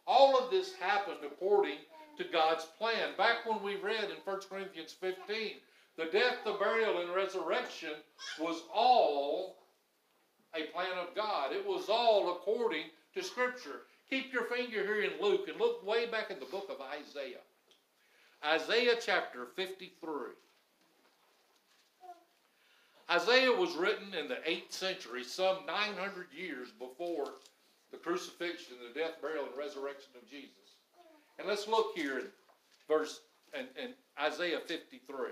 All 0.07 0.39
of 0.39 0.49
this 0.49 0.73
happened 0.75 1.19
according 1.25 1.79
to 2.17 2.23
God's 2.23 2.65
plan. 2.77 3.09
Back 3.17 3.45
when 3.45 3.61
we 3.61 3.75
read 3.75 4.05
in 4.05 4.17
1 4.23 4.39
Corinthians 4.49 4.93
15 4.93 5.55
the 5.97 6.05
death, 6.05 6.37
the 6.45 6.53
burial, 6.53 7.01
and 7.01 7.13
resurrection 7.13 7.93
was 8.39 8.63
all 8.73 9.57
a 10.55 10.63
plan 10.71 10.97
of 10.99 11.15
God. 11.15 11.51
It 11.51 11.65
was 11.65 11.89
all 11.89 12.31
according 12.31 12.85
to 13.15 13.23
Scripture. 13.23 13.81
Keep 14.09 14.31
your 14.31 14.43
finger 14.45 14.83
here 14.83 15.01
in 15.01 15.21
Luke 15.21 15.47
and 15.49 15.59
look 15.59 15.85
way 15.85 16.05
back 16.05 16.31
in 16.31 16.39
the 16.39 16.45
book 16.45 16.69
of 16.69 16.77
Isaiah. 16.81 17.41
Isaiah 18.45 18.95
chapter 19.03 19.47
53. 19.55 20.33
Isaiah 23.09 23.51
was 23.51 23.75
written 23.75 24.13
in 24.13 24.27
the 24.27 24.37
8th 24.47 24.71
century, 24.71 25.23
some 25.23 25.65
900 25.65 26.27
years 26.31 26.69
before 26.71 27.33
the 27.91 27.97
crucifixion, 27.97 28.75
the 28.85 28.99
death, 28.99 29.21
burial, 29.21 29.45
and 29.45 29.57
resurrection 29.57 30.11
of 30.21 30.29
Jesus. 30.29 30.51
And 31.39 31.47
let's 31.47 31.67
look 31.67 31.93
here 31.95 32.19
in 32.19 32.25
verse 32.87 33.21
and 33.53 33.93
Isaiah 34.21 34.59
53. 34.59 35.31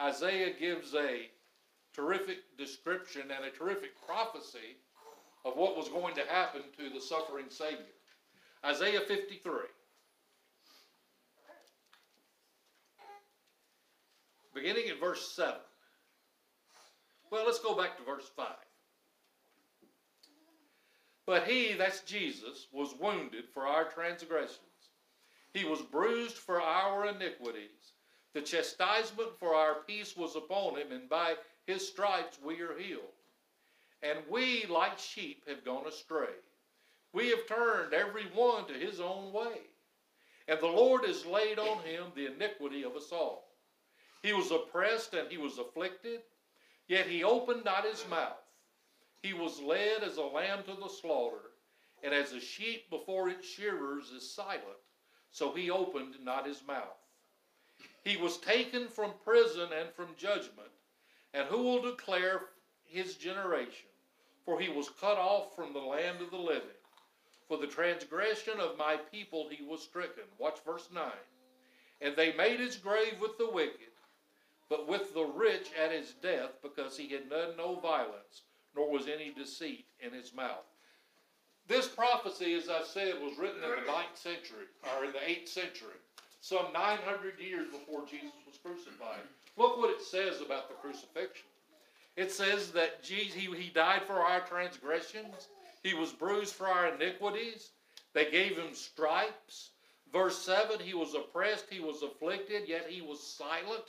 Isaiah 0.00 0.52
gives 0.58 0.94
a 0.94 1.28
terrific 1.94 2.38
description 2.58 3.22
and 3.22 3.44
a 3.44 3.50
terrific 3.50 3.90
prophecy 4.06 4.76
of 5.44 5.56
what 5.56 5.76
was 5.76 5.88
going 5.88 6.14
to 6.14 6.22
happen 6.28 6.62
to 6.78 6.90
the 6.90 7.00
suffering 7.00 7.46
Savior. 7.48 7.78
Isaiah 8.64 9.00
53. 9.00 9.52
Beginning 14.54 14.88
in 14.88 14.98
verse 14.98 15.32
7. 15.32 15.54
Well, 17.30 17.44
let's 17.44 17.58
go 17.58 17.76
back 17.76 17.96
to 17.98 18.04
verse 18.04 18.30
5. 18.36 18.46
But 21.26 21.46
he, 21.46 21.72
that's 21.72 22.02
Jesus, 22.02 22.68
was 22.72 22.94
wounded 23.00 23.44
for 23.52 23.66
our 23.66 23.84
transgressions. 23.84 24.58
He 25.52 25.64
was 25.64 25.80
bruised 25.82 26.36
for 26.36 26.60
our 26.60 27.06
iniquities. 27.06 27.93
The 28.34 28.42
chastisement 28.42 29.38
for 29.38 29.54
our 29.54 29.76
peace 29.86 30.16
was 30.16 30.36
upon 30.36 30.76
him, 30.76 30.90
and 30.90 31.08
by 31.08 31.36
his 31.66 31.86
stripes 31.86 32.38
we 32.42 32.60
are 32.60 32.76
healed. 32.76 33.02
And 34.02 34.18
we, 34.28 34.66
like 34.66 34.98
sheep, 34.98 35.48
have 35.48 35.64
gone 35.64 35.86
astray. 35.86 36.34
We 37.12 37.30
have 37.30 37.46
turned 37.46 37.94
every 37.94 38.24
one 38.34 38.66
to 38.66 38.74
his 38.74 39.00
own 39.00 39.32
way. 39.32 39.60
And 40.48 40.60
the 40.60 40.66
Lord 40.66 41.04
has 41.04 41.24
laid 41.24 41.58
on 41.60 41.78
him 41.84 42.06
the 42.14 42.26
iniquity 42.26 42.82
of 42.82 42.96
us 42.96 43.12
all. 43.12 43.54
He 44.22 44.32
was 44.32 44.50
oppressed 44.50 45.14
and 45.14 45.30
he 45.30 45.38
was 45.38 45.58
afflicted, 45.58 46.20
yet 46.88 47.06
he 47.06 47.22
opened 47.22 47.64
not 47.64 47.84
his 47.84 48.04
mouth. 48.08 48.42
He 49.22 49.32
was 49.32 49.60
led 49.60 50.02
as 50.02 50.16
a 50.16 50.22
lamb 50.22 50.64
to 50.64 50.74
the 50.74 50.88
slaughter, 50.88 51.52
and 52.02 52.12
as 52.12 52.32
a 52.32 52.40
sheep 52.40 52.90
before 52.90 53.30
its 53.30 53.48
shearers 53.48 54.10
is 54.10 54.34
silent, 54.34 54.82
so 55.30 55.52
he 55.52 55.70
opened 55.70 56.16
not 56.22 56.46
his 56.46 56.62
mouth. 56.66 56.98
He 58.04 58.16
was 58.16 58.36
taken 58.38 58.88
from 58.88 59.12
prison 59.24 59.68
and 59.78 59.90
from 59.90 60.08
judgment. 60.16 60.70
And 61.32 61.46
who 61.48 61.62
will 61.62 61.82
declare 61.82 62.42
his 62.84 63.14
generation? 63.14 63.88
For 64.44 64.60
he 64.60 64.68
was 64.68 64.90
cut 65.00 65.18
off 65.18 65.56
from 65.56 65.72
the 65.72 65.80
land 65.80 66.20
of 66.20 66.30
the 66.30 66.36
living. 66.36 66.68
For 67.48 67.58
the 67.58 67.66
transgression 67.66 68.60
of 68.60 68.78
my 68.78 68.96
people 68.96 69.48
he 69.50 69.64
was 69.64 69.82
stricken. 69.82 70.24
Watch 70.38 70.58
verse 70.64 70.88
9. 70.94 71.04
And 72.00 72.16
they 72.16 72.32
made 72.34 72.60
his 72.60 72.76
grave 72.76 73.20
with 73.20 73.38
the 73.38 73.50
wicked, 73.50 73.92
but 74.68 74.88
with 74.88 75.14
the 75.14 75.24
rich 75.24 75.68
at 75.82 75.92
his 75.92 76.12
death, 76.22 76.50
because 76.62 76.96
he 76.96 77.08
had 77.08 77.30
done 77.30 77.56
no 77.56 77.76
violence, 77.76 78.42
nor 78.74 78.90
was 78.90 79.06
any 79.06 79.30
deceit 79.30 79.86
in 80.00 80.12
his 80.12 80.34
mouth. 80.34 80.66
This 81.66 81.88
prophecy, 81.88 82.54
as 82.54 82.68
I 82.68 82.82
said, 82.82 83.22
was 83.22 83.38
written 83.38 83.62
in 83.64 83.70
the 83.70 83.92
ninth 83.92 84.16
century, 84.16 84.66
or 84.96 85.04
in 85.04 85.12
the 85.12 85.18
8th 85.18 85.48
century, 85.48 85.96
some 86.44 86.74
900 86.74 87.40
years 87.40 87.68
before 87.72 88.04
Jesus 88.04 88.34
was 88.46 88.58
crucified. 88.62 89.24
Look 89.56 89.78
what 89.78 89.88
it 89.88 90.02
says 90.02 90.42
about 90.42 90.68
the 90.68 90.74
crucifixion. 90.74 91.46
It 92.18 92.30
says 92.30 92.70
that 92.72 93.02
Jesus, 93.02 93.32
he, 93.32 93.50
he 93.56 93.70
died 93.70 94.02
for 94.06 94.16
our 94.16 94.40
transgressions, 94.40 95.48
he 95.82 95.94
was 95.94 96.12
bruised 96.12 96.54
for 96.54 96.66
our 96.66 96.94
iniquities, 96.94 97.70
they 98.12 98.30
gave 98.30 98.58
him 98.58 98.74
stripes. 98.74 99.70
Verse 100.12 100.36
7 100.36 100.80
He 100.80 100.92
was 100.92 101.14
oppressed, 101.14 101.64
he 101.70 101.80
was 101.80 102.02
afflicted, 102.02 102.68
yet 102.68 102.88
he 102.90 103.00
was 103.00 103.26
silent. 103.26 103.84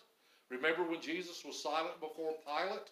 Remember 0.49 0.83
when 0.83 1.01
Jesus 1.01 1.43
was 1.43 1.61
silent 1.61 1.99
before 1.99 2.35
Pilate? 2.45 2.89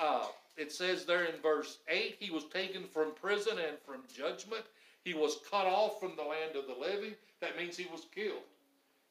Uh, 0.00 0.28
it 0.56 0.72
says 0.72 1.04
there 1.04 1.24
in 1.24 1.42
verse 1.42 1.76
8 1.88 2.16
He 2.18 2.30
was 2.30 2.44
taken 2.44 2.84
from 2.90 3.14
prison 3.14 3.58
and 3.58 3.76
from 3.84 4.00
judgment. 4.16 4.64
He 5.04 5.12
was 5.12 5.40
cut 5.50 5.66
off 5.66 6.00
from 6.00 6.16
the 6.16 6.22
land 6.22 6.56
of 6.56 6.66
the 6.66 6.80
living. 6.80 7.12
That 7.42 7.58
means 7.58 7.76
he 7.76 7.86
was 7.92 8.06
killed. 8.14 8.44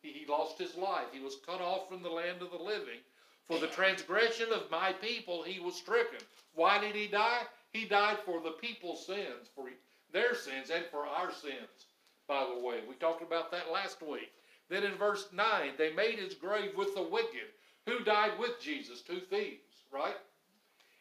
He, 0.03 0.25
lost 0.27 0.59
his 0.59 0.75
life. 0.75 1.07
He 1.11 1.19
was 1.19 1.37
cut 1.45 1.61
off 1.61 1.87
from 1.89 2.03
the 2.03 2.09
land 2.09 2.41
of 2.41 2.51
the 2.51 2.57
living. 2.57 2.99
For 3.45 3.57
the 3.57 3.67
transgression 3.67 4.51
of 4.51 4.69
my 4.69 4.93
people 4.93 5.43
he 5.43 5.59
was 5.59 5.75
stricken. 5.75 6.19
Why 6.53 6.79
did 6.79 6.95
he 6.95 7.07
die? 7.07 7.41
He 7.71 7.85
died 7.85 8.19
for 8.25 8.39
the 8.39 8.51
people's 8.51 9.05
sins, 9.05 9.49
for 9.55 9.69
their 10.11 10.35
sins, 10.35 10.69
and 10.69 10.85
for 10.91 11.07
our 11.07 11.31
sins, 11.31 11.87
by 12.27 12.45
the 12.45 12.63
way. 12.63 12.81
We 12.87 12.95
talked 12.95 13.23
about 13.23 13.51
that 13.51 13.71
last 13.71 14.01
week. 14.01 14.31
Then 14.69 14.83
in 14.83 14.95
verse 14.95 15.27
9, 15.33 15.71
they 15.77 15.93
made 15.93 16.19
his 16.19 16.35
grave 16.35 16.75
with 16.77 16.93
the 16.95 17.03
wicked. 17.03 17.49
Who 17.85 18.03
died 18.03 18.37
with 18.39 18.61
Jesus? 18.61 19.01
Two 19.01 19.19
thieves, 19.19 19.83
right? 19.91 20.15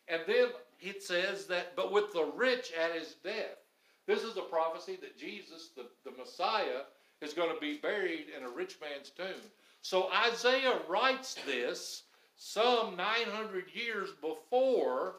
And 0.09 0.23
then 0.27 0.49
it 0.81 1.03
says 1.03 1.47
that, 1.47 1.77
but 1.77 1.93
with 1.93 2.13
the 2.13 2.31
rich 2.35 2.73
at 2.73 2.95
his 2.95 3.15
death. 3.23 3.59
This 4.07 4.25
is 4.25 4.37
a 4.37 4.43
prophecy 4.43 4.99
that 5.01 5.17
Jesus, 5.17 5.71
the, 5.77 5.87
the 6.05 6.17
Messiah, 6.17 6.83
is 7.23 7.33
going 7.33 7.55
to 7.55 7.61
be 7.61 7.79
buried 7.79 8.27
in 8.37 8.45
a 8.45 8.49
rich 8.49 8.77
man's 8.81 9.11
tomb. 9.11 9.51
So 9.81 10.11
Isaiah 10.13 10.79
writes 10.89 11.37
this 11.47 12.03
some 12.37 12.97
900 12.97 13.67
years 13.73 14.11
before 14.21 15.17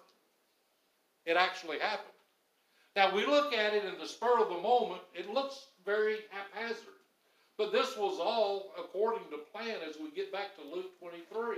it 1.25 1.37
actually 1.37 1.79
happened. 1.79 2.07
Now 2.95 3.15
we 3.15 3.25
look 3.25 3.53
at 3.53 3.73
it 3.73 3.85
in 3.85 3.97
the 3.99 4.07
spur 4.07 4.39
of 4.39 4.49
the 4.49 4.61
moment, 4.61 5.01
it 5.13 5.33
looks 5.33 5.67
very 5.85 6.17
haphazard. 6.29 6.93
But 7.57 7.71
this 7.71 7.95
was 7.97 8.19
all 8.19 8.71
according 8.79 9.29
to 9.29 9.37
plan 9.51 9.77
as 9.87 9.97
we 9.97 10.11
get 10.11 10.31
back 10.31 10.55
to 10.55 10.75
Luke 10.75 10.97
23. 10.99 11.57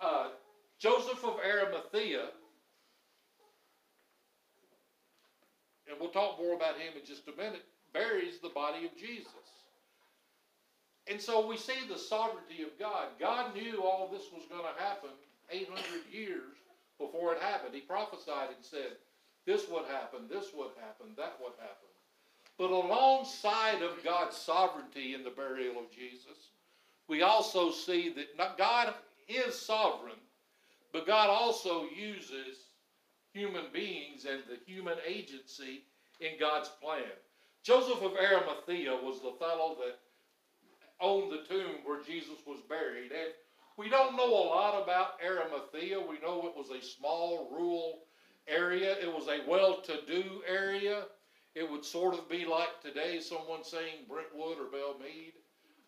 Uh, 0.00 0.28
Joseph 0.78 1.24
of 1.24 1.38
Arimathea, 1.44 2.26
and 5.88 5.98
we'll 5.98 6.10
talk 6.10 6.38
more 6.38 6.54
about 6.54 6.78
him 6.78 6.92
in 6.98 7.04
just 7.04 7.26
a 7.26 7.36
minute, 7.36 7.64
buries 7.92 8.38
the 8.38 8.50
body 8.50 8.84
of 8.84 8.96
Jesus. 8.96 9.57
And 11.10 11.20
so 11.20 11.46
we 11.46 11.56
see 11.56 11.86
the 11.88 11.98
sovereignty 11.98 12.62
of 12.62 12.78
God. 12.78 13.08
God 13.18 13.54
knew 13.54 13.82
all 13.82 14.08
this 14.08 14.26
was 14.32 14.44
going 14.50 14.62
to 14.62 14.82
happen 14.82 15.10
800 15.50 15.80
years 16.12 16.56
before 16.98 17.32
it 17.32 17.40
happened. 17.40 17.74
He 17.74 17.80
prophesied 17.80 18.48
and 18.48 18.62
said, 18.62 18.98
This 19.46 19.68
would 19.70 19.86
happen, 19.86 20.28
this 20.28 20.48
would 20.54 20.72
happen, 20.78 21.14
that 21.16 21.36
would 21.40 21.54
happen. 21.58 21.88
But 22.58 22.70
alongside 22.70 23.82
of 23.82 24.04
God's 24.04 24.36
sovereignty 24.36 25.14
in 25.14 25.24
the 25.24 25.30
burial 25.30 25.78
of 25.78 25.90
Jesus, 25.90 26.50
we 27.06 27.22
also 27.22 27.70
see 27.70 28.12
that 28.36 28.58
God 28.58 28.92
is 29.28 29.58
sovereign, 29.58 30.20
but 30.92 31.06
God 31.06 31.30
also 31.30 31.84
uses 31.84 32.58
human 33.32 33.66
beings 33.72 34.26
and 34.26 34.42
the 34.48 34.58
human 34.66 34.98
agency 35.06 35.84
in 36.20 36.32
God's 36.38 36.68
plan. 36.82 37.04
Joseph 37.62 38.02
of 38.02 38.16
Arimathea 38.16 38.92
was 38.92 39.20
the 39.20 39.36
fellow 39.38 39.76
that 39.80 39.98
owned 41.00 41.32
the 41.32 41.44
tomb 41.48 41.76
where 41.84 42.02
Jesus 42.02 42.38
was 42.46 42.60
buried. 42.68 43.12
And 43.12 43.32
we 43.76 43.88
don't 43.88 44.16
know 44.16 44.28
a 44.28 44.48
lot 44.48 44.82
about 44.82 45.20
Arimathea. 45.24 46.00
We 46.00 46.18
know 46.20 46.46
it 46.46 46.56
was 46.56 46.70
a 46.70 46.84
small 46.84 47.48
rural 47.52 48.00
area. 48.48 48.96
It 49.00 49.12
was 49.12 49.28
a 49.28 49.48
well-to-do 49.48 50.42
area. 50.48 51.04
It 51.54 51.70
would 51.70 51.84
sort 51.84 52.14
of 52.14 52.28
be 52.28 52.44
like 52.44 52.80
today 52.82 53.20
someone 53.20 53.62
saying 53.62 54.06
Brentwood 54.08 54.58
or 54.58 54.70
Belle 54.70 54.96
Meade 55.00 55.34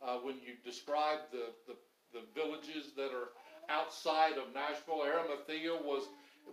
uh, 0.02 0.18
when 0.18 0.36
you 0.36 0.54
describe 0.64 1.18
the, 1.32 1.50
the, 1.66 1.76
the 2.12 2.24
villages 2.34 2.92
that 2.96 3.10
are 3.10 3.30
outside 3.68 4.32
of 4.32 4.54
Nashville. 4.54 5.02
Arimathea 5.04 5.72
was, 5.72 6.08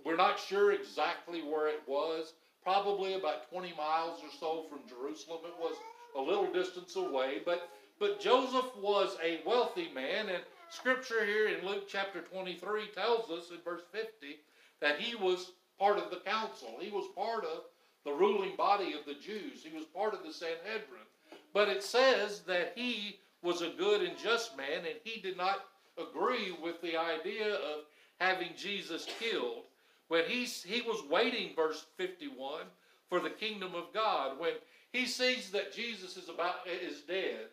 we're 0.05 0.15
not 0.15 0.39
sure 0.39 0.71
exactly 0.71 1.41
where 1.41 1.67
it 1.67 1.81
was, 1.87 2.33
probably 2.63 3.13
about 3.13 3.49
20 3.49 3.73
miles 3.77 4.19
or 4.21 4.29
so 4.39 4.65
from 4.69 4.79
Jerusalem. 4.87 5.41
It 5.45 5.59
was 5.59 5.75
a 6.17 6.21
little 6.21 6.51
distance 6.51 6.95
away, 6.95 7.41
but 7.45 7.69
but 7.99 8.19
Joseph 8.19 8.75
was 8.81 9.17
a 9.23 9.41
wealthy 9.45 9.89
man, 9.93 10.29
and 10.29 10.43
scripture 10.69 11.25
here 11.25 11.47
in 11.47 11.65
Luke 11.65 11.87
chapter 11.87 12.21
23 12.21 12.87
tells 12.95 13.29
us 13.31 13.51
in 13.51 13.57
verse 13.63 13.83
50 13.91 14.39
that 14.81 14.99
he 14.99 15.15
was 15.15 15.51
part 15.79 15.97
of 15.97 16.09
the 16.09 16.17
council. 16.17 16.77
He 16.79 16.91
was 16.91 17.05
part 17.15 17.43
of 17.45 17.63
the 18.05 18.11
ruling 18.13 18.55
body 18.55 18.93
of 18.93 19.05
the 19.05 19.13
Jews. 19.13 19.63
He 19.63 19.75
was 19.75 19.85
part 19.85 20.13
of 20.13 20.23
the 20.23 20.33
Sanhedrin. 20.33 21.07
But 21.53 21.69
it 21.69 21.83
says 21.83 22.41
that 22.41 22.73
he 22.75 23.19
was 23.41 23.61
a 23.61 23.73
good 23.77 24.01
and 24.01 24.17
just 24.17 24.55
man, 24.57 24.85
and 24.85 24.95
he 25.03 25.19
did 25.19 25.37
not 25.37 25.65
agree 25.97 26.55
with 26.61 26.81
the 26.81 26.97
idea 26.97 27.55
of 27.55 27.85
having 28.19 28.49
Jesus 28.57 29.07
killed. 29.19 29.63
When 30.07 30.25
he, 30.25 30.45
he 30.45 30.81
was 30.81 31.03
waiting, 31.09 31.55
verse 31.55 31.85
51, 31.97 32.61
for 33.09 33.19
the 33.19 33.29
kingdom 33.29 33.75
of 33.75 33.93
God, 33.93 34.39
when 34.39 34.53
he 34.91 35.05
sees 35.05 35.49
that 35.51 35.73
Jesus 35.73 36.17
is 36.17 36.29
about 36.29 36.55
is 36.67 37.01
dead, 37.01 37.47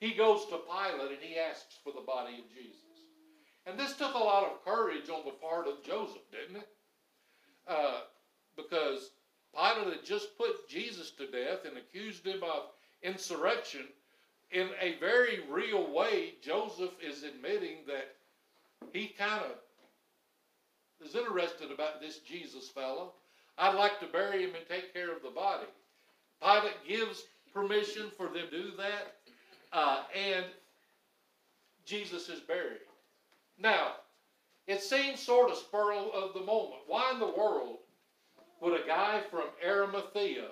he 0.00 0.14
goes 0.14 0.44
to 0.46 0.58
Pilate 0.58 1.12
and 1.12 1.22
he 1.22 1.38
asks 1.38 1.76
for 1.82 1.92
the 1.92 2.06
body 2.06 2.34
of 2.34 2.48
Jesus. 2.54 2.82
And 3.66 3.78
this 3.78 3.96
took 3.96 4.14
a 4.14 4.18
lot 4.18 4.44
of 4.44 4.64
courage 4.64 5.10
on 5.10 5.24
the 5.24 5.32
part 5.32 5.66
of 5.66 5.84
Joseph, 5.84 6.22
didn't 6.30 6.62
it? 6.62 6.68
Uh, 7.66 8.00
because 8.56 9.10
Pilate 9.54 9.96
had 9.96 10.04
just 10.04 10.38
put 10.38 10.68
Jesus 10.68 11.10
to 11.12 11.30
death 11.30 11.64
and 11.66 11.76
accused 11.76 12.26
him 12.26 12.42
of 12.42 12.70
insurrection. 13.02 13.86
In 14.50 14.70
a 14.80 14.98
very 14.98 15.40
real 15.50 15.92
way, 15.92 16.34
Joseph 16.42 16.92
is 17.02 17.22
admitting 17.22 17.78
that 17.86 18.14
he 18.92 19.08
kind 19.08 19.44
of 19.44 21.06
is 21.06 21.14
interested 21.14 21.70
about 21.70 22.00
this 22.00 22.18
Jesus 22.20 22.68
fellow. 22.70 23.12
I'd 23.58 23.74
like 23.74 24.00
to 24.00 24.06
bury 24.06 24.44
him 24.44 24.54
and 24.54 24.66
take 24.68 24.94
care 24.94 25.14
of 25.14 25.22
the 25.22 25.30
body. 25.30 25.66
Pilate 26.40 26.86
gives 26.86 27.24
permission 27.52 28.10
for 28.16 28.26
them 28.26 28.46
to 28.50 28.62
do 28.62 28.70
that. 28.78 29.17
Uh, 29.72 30.02
and 30.14 30.46
Jesus 31.84 32.28
is 32.28 32.40
buried. 32.40 32.80
Now, 33.58 33.92
it 34.66 34.82
seems 34.82 35.20
sort 35.20 35.50
of 35.50 35.56
spur 35.56 35.94
of 35.94 36.34
the 36.34 36.40
moment. 36.40 36.82
Why 36.86 37.10
in 37.12 37.18
the 37.18 37.26
world 37.26 37.78
would 38.60 38.78
a 38.78 38.86
guy 38.86 39.22
from 39.30 39.44
Arimathea 39.64 40.48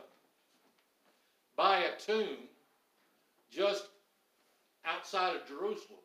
buy 1.57 1.81
a 1.81 1.99
tomb 1.99 2.49
just 3.51 3.89
outside 4.85 5.37
of 5.37 5.47
Jerusalem? 5.47 6.01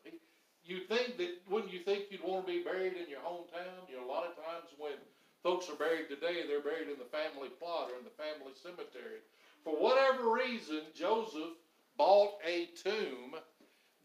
You 0.63 0.82
think 0.82 1.18
that, 1.18 1.30
wouldn't 1.50 1.74
you 1.74 1.80
think 1.80 2.06
you'd 2.12 2.24
want 2.24 2.46
to 2.46 2.51
be 2.51 2.63
buried 2.63 2.94
in 2.94 3.10
your 3.10 3.20
hometown? 3.20 3.89
You 3.89 3.98
know, 3.98 4.06
a 4.06 4.12
lot 4.12 4.25
of 4.25 4.36
times 4.36 4.70
when 4.77 4.94
folks 5.41 5.70
are 5.70 5.75
buried 5.75 6.08
today, 6.08 6.44
they're 6.48 6.62
buried 6.62 6.88
in 6.88 7.00
the 7.00 7.10
family 7.12 7.50
plot 7.60 7.89
or 7.91 7.98
in 7.98 8.03
the 8.03 8.12
family 8.12 8.53
cemetery. 8.62 9.24
For 9.63 9.74
whatever 9.74 10.32
reason, 10.32 10.82
Joseph 10.94 11.58
bought 12.01 12.34
a 12.43 12.67
tomb 12.84 13.36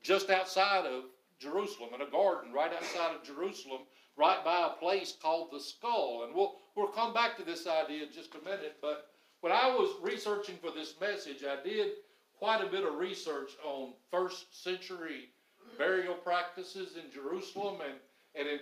just 0.03 0.29
outside 0.29 0.85
of 0.85 1.05
Jerusalem, 1.41 1.95
in 1.95 2.03
a 2.03 2.11
garden 2.11 2.53
right 2.53 2.71
outside 2.71 3.17
of 3.17 3.25
Jerusalem, 3.25 3.81
right 4.19 4.45
by 4.45 4.67
a 4.67 4.79
place 4.79 5.17
called 5.23 5.49
the 5.51 5.59
Skull. 5.59 6.25
And 6.25 6.35
we'll, 6.35 6.57
we'll 6.77 6.89
come 6.89 7.15
back 7.15 7.39
to 7.39 7.43
this 7.43 7.67
idea 7.67 8.03
in 8.05 8.13
just 8.13 8.35
a 8.35 8.45
minute. 8.45 8.77
But 8.83 9.07
when 9.41 9.51
I 9.51 9.69
was 9.69 9.97
researching 10.03 10.57
for 10.61 10.71
this 10.71 10.93
message, 11.01 11.43
I 11.43 11.67
did 11.67 11.93
quite 12.39 12.63
a 12.63 12.71
bit 12.71 12.85
of 12.85 12.99
research 12.99 13.53
on 13.65 13.95
first 14.11 14.63
century 14.63 15.31
burial 15.79 16.17
practices 16.17 16.97
in 17.03 17.11
Jerusalem 17.11 17.77
and, 17.81 17.99
and 18.35 18.47
in 18.47 18.59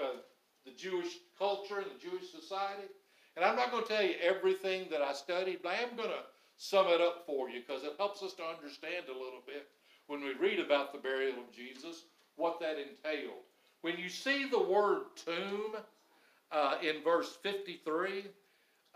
uh, 0.00 0.18
the 0.64 0.70
Jewish 0.76 1.12
culture 1.36 1.78
and 1.78 1.86
the 1.86 2.08
Jewish 2.08 2.30
society. 2.30 2.86
And 3.34 3.44
I'm 3.44 3.56
not 3.56 3.72
going 3.72 3.82
to 3.82 3.88
tell 3.88 4.04
you 4.04 4.14
everything 4.22 4.86
that 4.92 5.02
I 5.02 5.12
studied, 5.12 5.58
but 5.64 5.72
I 5.72 5.82
am 5.82 5.96
going 5.96 6.10
to 6.10 6.22
sum 6.56 6.86
it 6.88 7.00
up 7.00 7.24
for 7.26 7.48
you 7.48 7.60
because 7.66 7.84
it 7.84 7.94
helps 7.98 8.22
us 8.22 8.32
to 8.34 8.42
understand 8.42 9.06
a 9.08 9.12
little 9.12 9.42
bit 9.46 9.68
when 10.06 10.20
we 10.20 10.34
read 10.34 10.58
about 10.58 10.92
the 10.92 10.98
burial 10.98 11.38
of 11.38 11.52
Jesus 11.52 12.04
what 12.36 12.60
that 12.60 12.76
entailed. 12.78 13.42
When 13.82 13.98
you 13.98 14.08
see 14.08 14.48
the 14.48 14.62
word 14.62 15.02
tomb 15.16 15.76
uh, 16.50 16.76
in 16.82 17.02
verse 17.02 17.38
53, 17.42 18.24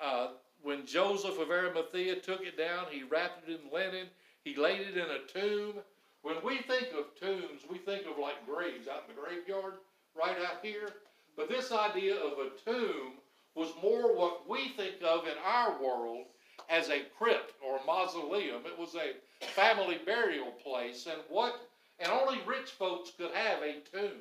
uh, 0.02 0.28
when 0.62 0.86
Joseph 0.86 1.38
of 1.38 1.50
Arimathea 1.50 2.16
took 2.16 2.42
it 2.42 2.56
down, 2.56 2.86
he 2.90 3.02
wrapped 3.02 3.48
it 3.48 3.60
in 3.60 3.72
linen, 3.72 4.06
he 4.44 4.54
laid 4.56 4.80
it 4.80 4.96
in 4.96 5.06
a 5.06 5.26
tomb. 5.32 5.74
When 6.22 6.36
we 6.44 6.58
think 6.58 6.88
of 6.98 7.18
tombs, 7.18 7.62
we 7.70 7.78
think 7.78 8.02
of 8.06 8.18
like 8.18 8.46
graves 8.46 8.88
out 8.88 9.04
in 9.08 9.14
the 9.14 9.20
graveyard, 9.20 9.74
right 10.14 10.36
out 10.46 10.58
here. 10.62 10.90
But 11.36 11.48
this 11.48 11.72
idea 11.72 12.16
of 12.16 12.32
a 12.32 12.70
tomb 12.70 13.12
was 13.54 13.72
more 13.82 14.14
what 14.16 14.48
we 14.48 14.68
think 14.76 14.96
of 15.02 15.24
in 15.26 15.34
our 15.44 15.82
world 15.82 16.26
as 16.68 16.88
a 16.88 17.04
crypt 17.18 17.54
or 17.64 17.78
a 17.78 17.84
mausoleum. 17.84 18.66
It 18.66 18.78
was 18.78 18.94
a 18.94 19.14
family 19.46 19.98
burial 20.04 20.52
place, 20.62 21.06
and 21.06 21.20
what 21.28 21.60
and 21.98 22.10
only 22.10 22.38
rich 22.46 22.70
folks 22.70 23.12
could 23.16 23.32
have 23.32 23.62
a 23.62 23.80
tomb. 23.92 24.20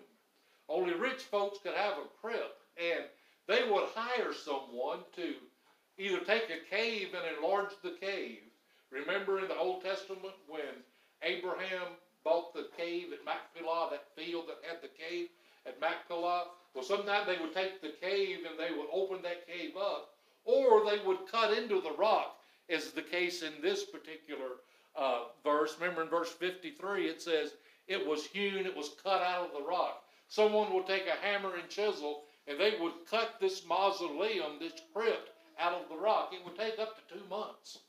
Only 0.67 0.93
rich 0.93 1.24
folks 1.24 1.60
could 1.63 1.74
have 1.74 1.93
a 1.93 2.08
crypt, 2.22 2.62
and 2.77 3.05
they 3.48 3.63
would 3.69 3.89
hire 3.96 4.34
someone 4.34 5.00
to 5.15 5.34
either 5.98 6.19
take 6.19 6.50
a 6.50 6.69
cave 6.69 7.10
and 7.13 7.38
enlarge 7.38 7.72
the 7.84 7.96
cave. 8.00 8.39
Remember 8.91 9.39
in 9.39 9.48
the 9.48 9.58
Old 9.58 9.84
Testament 9.84 10.36
when 10.48 10.84
Abraham 11.24 11.88
bought 12.24 12.53
the 12.53 12.69
cave 12.77 13.08
at 13.13 13.25
Machpelah, 13.25 13.89
that 13.91 14.15
field 14.15 14.46
that 14.48 14.67
had 14.67 14.81
the 14.81 14.89
cave 14.89 15.29
at 15.65 15.79
Machpelah? 15.79 16.48
Well, 16.74 16.84
sometimes 16.84 17.25
they 17.27 17.38
would 17.41 17.53
take 17.53 17.81
the 17.81 17.93
cave 18.01 18.39
and 18.50 18.60
they 18.60 18.75
would 18.75 18.88
open 18.91 19.22
that 19.24 19.48
cave 19.48 19.75
up, 19.77 20.13
or 20.50 20.86
they 20.86 21.00
would 21.06 21.27
cut 21.32 21.56
into 21.56 21.82
the 21.82 21.94
rock, 21.98 22.38
as 22.70 22.91
the 22.91 23.01
case 23.01 23.44
in 23.44 23.53
this 23.62 23.84
particular 23.84 24.58
uh, 24.96 25.25
verse. 25.44 25.75
Remember 25.79 26.01
in 26.01 26.10
verse 26.10 26.32
53, 26.32 27.06
it 27.08 27.22
says, 27.22 27.53
It 27.88 28.06
was 28.06 28.25
hewn, 28.25 28.65
it 28.65 28.75
was 28.75 28.96
cut 29.03 29.22
out 29.22 29.48
of 29.48 29.53
the 29.53 29.68
rock. 29.68 30.03
Someone 30.27 30.74
would 30.74 30.88
take 30.88 31.07
a 31.07 31.25
hammer 31.25 31.55
and 31.55 31.70
chisel 31.70 32.24
and 32.48 32.59
they 32.59 32.74
would 32.79 32.94
cut 33.09 33.35
this 33.40 33.66
mausoleum, 33.68 34.53
this 34.59 34.74
crypt, 34.94 35.29
out 35.59 35.74
of 35.74 35.90
the 35.90 35.98
rock. 35.98 36.31
It 36.33 36.44
would 36.44 36.57
take 36.57 36.79
up 36.79 36.96
to 36.96 37.16
two 37.16 37.24
months 37.29 37.79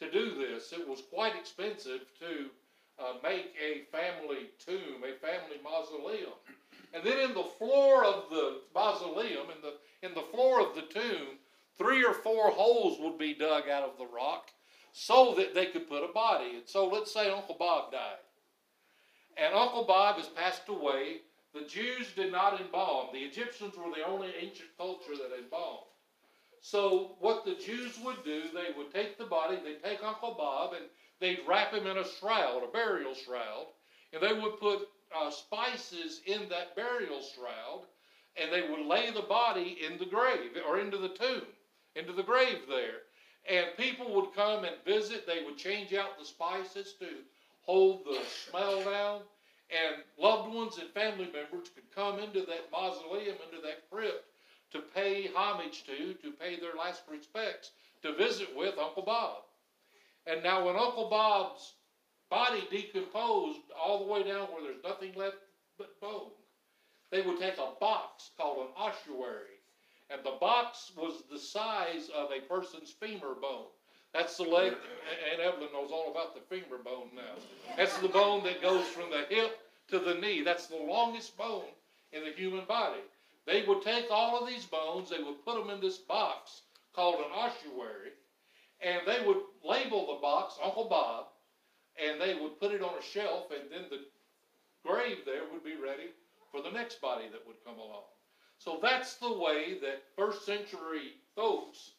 to 0.00 0.10
do 0.10 0.34
this. 0.34 0.72
It 0.72 0.88
was 0.88 1.02
quite 1.12 1.36
expensive 1.36 2.00
to 2.18 2.50
uh, 2.98 3.14
make 3.22 3.54
a 3.62 3.82
family 3.92 4.50
tomb, 4.64 5.04
a 5.04 5.14
family 5.24 5.58
mausoleum. 5.62 6.32
And 6.94 7.04
then 7.04 7.18
in 7.18 7.34
the 7.34 7.44
floor 7.58 8.04
of 8.04 8.30
the 8.30 8.60
mausoleum, 8.74 9.46
in 9.54 9.62
the, 9.62 9.74
in 10.06 10.14
the 10.14 10.26
floor 10.32 10.60
of 10.60 10.74
the 10.74 10.82
tomb, 10.82 11.38
three 11.78 12.04
or 12.04 12.14
four 12.14 12.50
holes 12.50 12.98
would 13.00 13.18
be 13.18 13.34
dug 13.34 13.68
out 13.68 13.84
of 13.84 13.98
the 13.98 14.06
rock 14.06 14.50
so 14.92 15.34
that 15.36 15.54
they 15.54 15.66
could 15.66 15.88
put 15.88 16.04
a 16.04 16.12
body. 16.12 16.56
And 16.56 16.66
so 16.66 16.86
let's 16.86 17.12
say 17.12 17.30
Uncle 17.30 17.56
Bob 17.58 17.92
died. 17.92 18.18
And 19.36 19.54
Uncle 19.54 19.84
Bob 19.84 20.16
has 20.16 20.26
passed 20.26 20.68
away. 20.68 21.18
The 21.54 21.66
Jews 21.66 22.12
did 22.16 22.32
not 22.32 22.60
embalm. 22.60 23.08
The 23.12 23.20
Egyptians 23.20 23.74
were 23.76 23.90
the 23.94 24.06
only 24.06 24.28
ancient 24.40 24.70
culture 24.76 25.16
that 25.16 25.38
embalmed. 25.38 25.86
So 26.60 27.16
what 27.20 27.44
the 27.44 27.54
Jews 27.54 27.98
would 28.04 28.24
do, 28.24 28.42
they 28.52 28.76
would 28.76 28.92
take 28.92 29.16
the 29.16 29.24
body, 29.24 29.58
they'd 29.62 29.82
take 29.82 30.02
Uncle 30.02 30.34
Bob, 30.36 30.72
and 30.74 30.86
they'd 31.20 31.40
wrap 31.46 31.72
him 31.72 31.86
in 31.86 31.98
a 31.98 32.04
shroud, 32.04 32.64
a 32.64 32.72
burial 32.72 33.14
shroud, 33.14 33.66
and 34.12 34.22
they 34.22 34.32
would 34.32 34.58
put 34.58 34.88
uh, 35.16 35.30
spices 35.30 36.20
in 36.26 36.48
that 36.48 36.74
burial 36.74 37.20
shroud, 37.22 37.84
and 38.36 38.52
they 38.52 38.68
would 38.68 38.86
lay 38.86 39.10
the 39.10 39.22
body 39.22 39.78
in 39.88 39.98
the 39.98 40.06
grave 40.06 40.50
or 40.66 40.80
into 40.80 40.98
the 40.98 41.10
tomb, 41.10 41.42
into 41.98 42.12
the 42.12 42.22
grave 42.22 42.60
there. 42.68 43.02
And 43.48 43.66
people 43.76 44.14
would 44.14 44.34
come 44.34 44.64
and 44.64 44.76
visit. 44.84 45.26
They 45.26 45.44
would 45.44 45.56
change 45.56 45.94
out 45.94 46.18
the 46.18 46.24
spices 46.24 46.94
to 47.00 47.06
hold 47.62 48.04
the 48.04 48.20
smell 48.48 48.84
down. 48.84 49.20
And 49.70 50.02
loved 50.18 50.54
ones 50.54 50.78
and 50.78 50.88
family 50.90 51.26
members 51.26 51.68
could 51.74 51.90
come 51.94 52.18
into 52.18 52.40
that 52.40 52.70
mausoleum, 52.72 53.36
into 53.50 53.62
that 53.62 53.90
crypt, 53.90 54.24
to 54.72 54.80
pay 54.80 55.30
homage 55.34 55.84
to, 55.84 56.14
to 56.14 56.32
pay 56.32 56.58
their 56.58 56.74
last 56.78 57.02
respects, 57.10 57.72
to 58.02 58.14
visit 58.14 58.48
with 58.56 58.78
Uncle 58.78 59.02
Bob. 59.02 59.42
And 60.26 60.42
now, 60.42 60.64
when 60.64 60.76
Uncle 60.76 61.08
Bob's 61.08 61.74
body 62.30 62.66
decomposed 62.70 63.60
all 63.78 64.04
the 64.04 64.12
way 64.12 64.22
down 64.22 64.48
where 64.48 64.62
there's 64.62 64.84
nothing 64.84 65.12
left 65.14 65.36
but 65.78 65.98
bone, 66.00 66.30
they 67.10 67.22
would 67.22 67.38
take 67.38 67.56
a 67.58 67.72
box 67.80 68.30
called 68.36 68.66
an 68.66 68.72
ossuary, 68.76 69.57
and 70.10 70.20
the 70.24 70.36
box 70.40 70.92
was 70.96 71.22
the 71.30 71.38
size 71.38 72.10
of 72.14 72.30
a 72.30 72.40
person's 72.40 72.90
femur 72.90 73.34
bone. 73.40 73.66
That's 74.14 74.36
the 74.36 74.44
leg, 74.44 74.72
and 75.32 75.40
Evelyn 75.40 75.68
knows 75.72 75.90
all 75.92 76.10
about 76.10 76.34
the 76.34 76.40
femur 76.40 76.78
bone 76.82 77.10
now. 77.14 77.76
That's 77.76 77.98
the 77.98 78.08
bone 78.08 78.42
that 78.44 78.62
goes 78.62 78.86
from 78.86 79.10
the 79.10 79.26
hip 79.28 79.58
to 79.88 79.98
the 79.98 80.14
knee. 80.14 80.42
That's 80.42 80.66
the 80.66 80.76
longest 80.76 81.36
bone 81.36 81.68
in 82.12 82.24
the 82.24 82.32
human 82.32 82.64
body. 82.64 83.00
They 83.46 83.64
would 83.66 83.82
take 83.82 84.06
all 84.10 84.38
of 84.38 84.48
these 84.48 84.64
bones, 84.64 85.10
they 85.10 85.22
would 85.22 85.44
put 85.44 85.58
them 85.58 85.70
in 85.70 85.80
this 85.80 85.98
box 85.98 86.62
called 86.94 87.16
an 87.16 87.30
ossuary, 87.32 88.12
and 88.80 89.02
they 89.06 89.24
would 89.26 89.38
label 89.64 90.06
the 90.06 90.20
box 90.20 90.54
Uncle 90.62 90.88
Bob, 90.88 91.26
and 92.02 92.20
they 92.20 92.34
would 92.34 92.58
put 92.60 92.72
it 92.72 92.82
on 92.82 92.98
a 92.98 93.02
shelf, 93.02 93.46
and 93.50 93.70
then 93.70 93.84
the 93.90 94.00
grave 94.84 95.18
there 95.24 95.42
would 95.52 95.64
be 95.64 95.76
ready 95.76 96.10
for 96.50 96.62
the 96.62 96.70
next 96.70 97.00
body 97.00 97.24
that 97.30 97.46
would 97.46 97.62
come 97.64 97.78
along. 97.78 98.04
So 98.58 98.78
that's 98.82 99.14
the 99.14 99.32
way 99.32 99.78
that 99.80 100.02
first 100.16 100.44
century 100.44 101.14
folks 101.34 101.92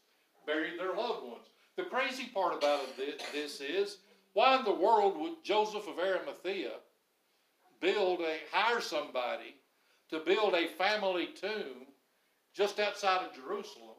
buried 0.46 0.78
their 0.78 0.94
loved 0.94 1.26
ones. 1.26 1.48
The 1.78 1.84
crazy 1.84 2.26
part 2.34 2.54
about 2.54 2.86
this 2.98 3.62
is 3.62 3.98
why 4.34 4.58
in 4.58 4.66
the 4.66 4.74
world 4.74 5.18
would 5.18 5.44
Joseph 5.44 5.88
of 5.88 5.98
Arimathea 5.98 6.72
build 7.80 8.20
a 8.22 8.38
hire 8.52 8.82
somebody 8.82 9.56
to 10.10 10.20
build 10.20 10.54
a 10.54 10.68
family 10.68 11.30
tomb 11.40 11.88
just 12.54 12.80
outside 12.80 13.26
of 13.26 13.34
Jerusalem 13.34 13.96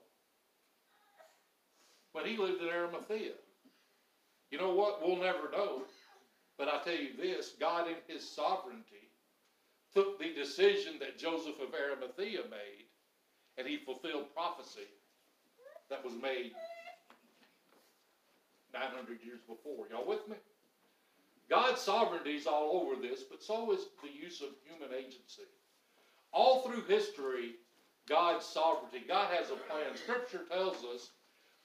when 2.13 2.27
he 2.27 2.37
lived 2.37 2.63
in 2.63 2.69
Arimathea? 2.69 3.33
You 4.51 4.59
know 4.59 4.75
what? 4.75 5.01
We'll 5.01 5.17
never 5.17 5.51
know. 5.51 5.83
But 6.59 6.69
I 6.69 6.83
tell 6.85 6.95
you 6.95 7.17
this 7.17 7.55
God, 7.59 7.87
in 7.89 7.95
his 8.07 8.29
sovereignty, 8.29 9.09
took 9.95 10.19
the 10.19 10.33
decision 10.35 10.95
that 11.01 11.19
Joseph 11.19 11.61
of 11.61 11.75
Arimathea 11.75 12.43
made, 12.51 12.87
and 13.59 13.67
he 13.67 13.77
fulfilled 13.79 14.33
prophecy 14.35 14.89
that 15.89 16.05
was 16.05 16.15
made 16.15 16.53
900 18.73 19.19
years 19.25 19.41
before. 19.49 19.87
Y'all 19.91 20.07
with 20.07 20.27
me? 20.29 20.37
God's 21.49 21.81
sovereignty 21.81 22.37
is 22.37 22.47
all 22.47 22.81
over 22.83 23.01
this, 23.01 23.25
but 23.29 23.43
so 23.43 23.73
is 23.73 23.87
the 24.03 24.11
use 24.11 24.41
of 24.41 24.49
human 24.65 24.97
agency. 24.97 25.43
All 26.33 26.63
through 26.63 26.85
history, 26.85 27.57
God's 28.09 28.47
sovereignty, 28.47 29.03
God 29.07 29.35
has 29.35 29.51
a 29.51 29.57
plan. 29.57 29.97
Scripture 29.97 30.43
tells 30.49 30.85
us 30.85 31.11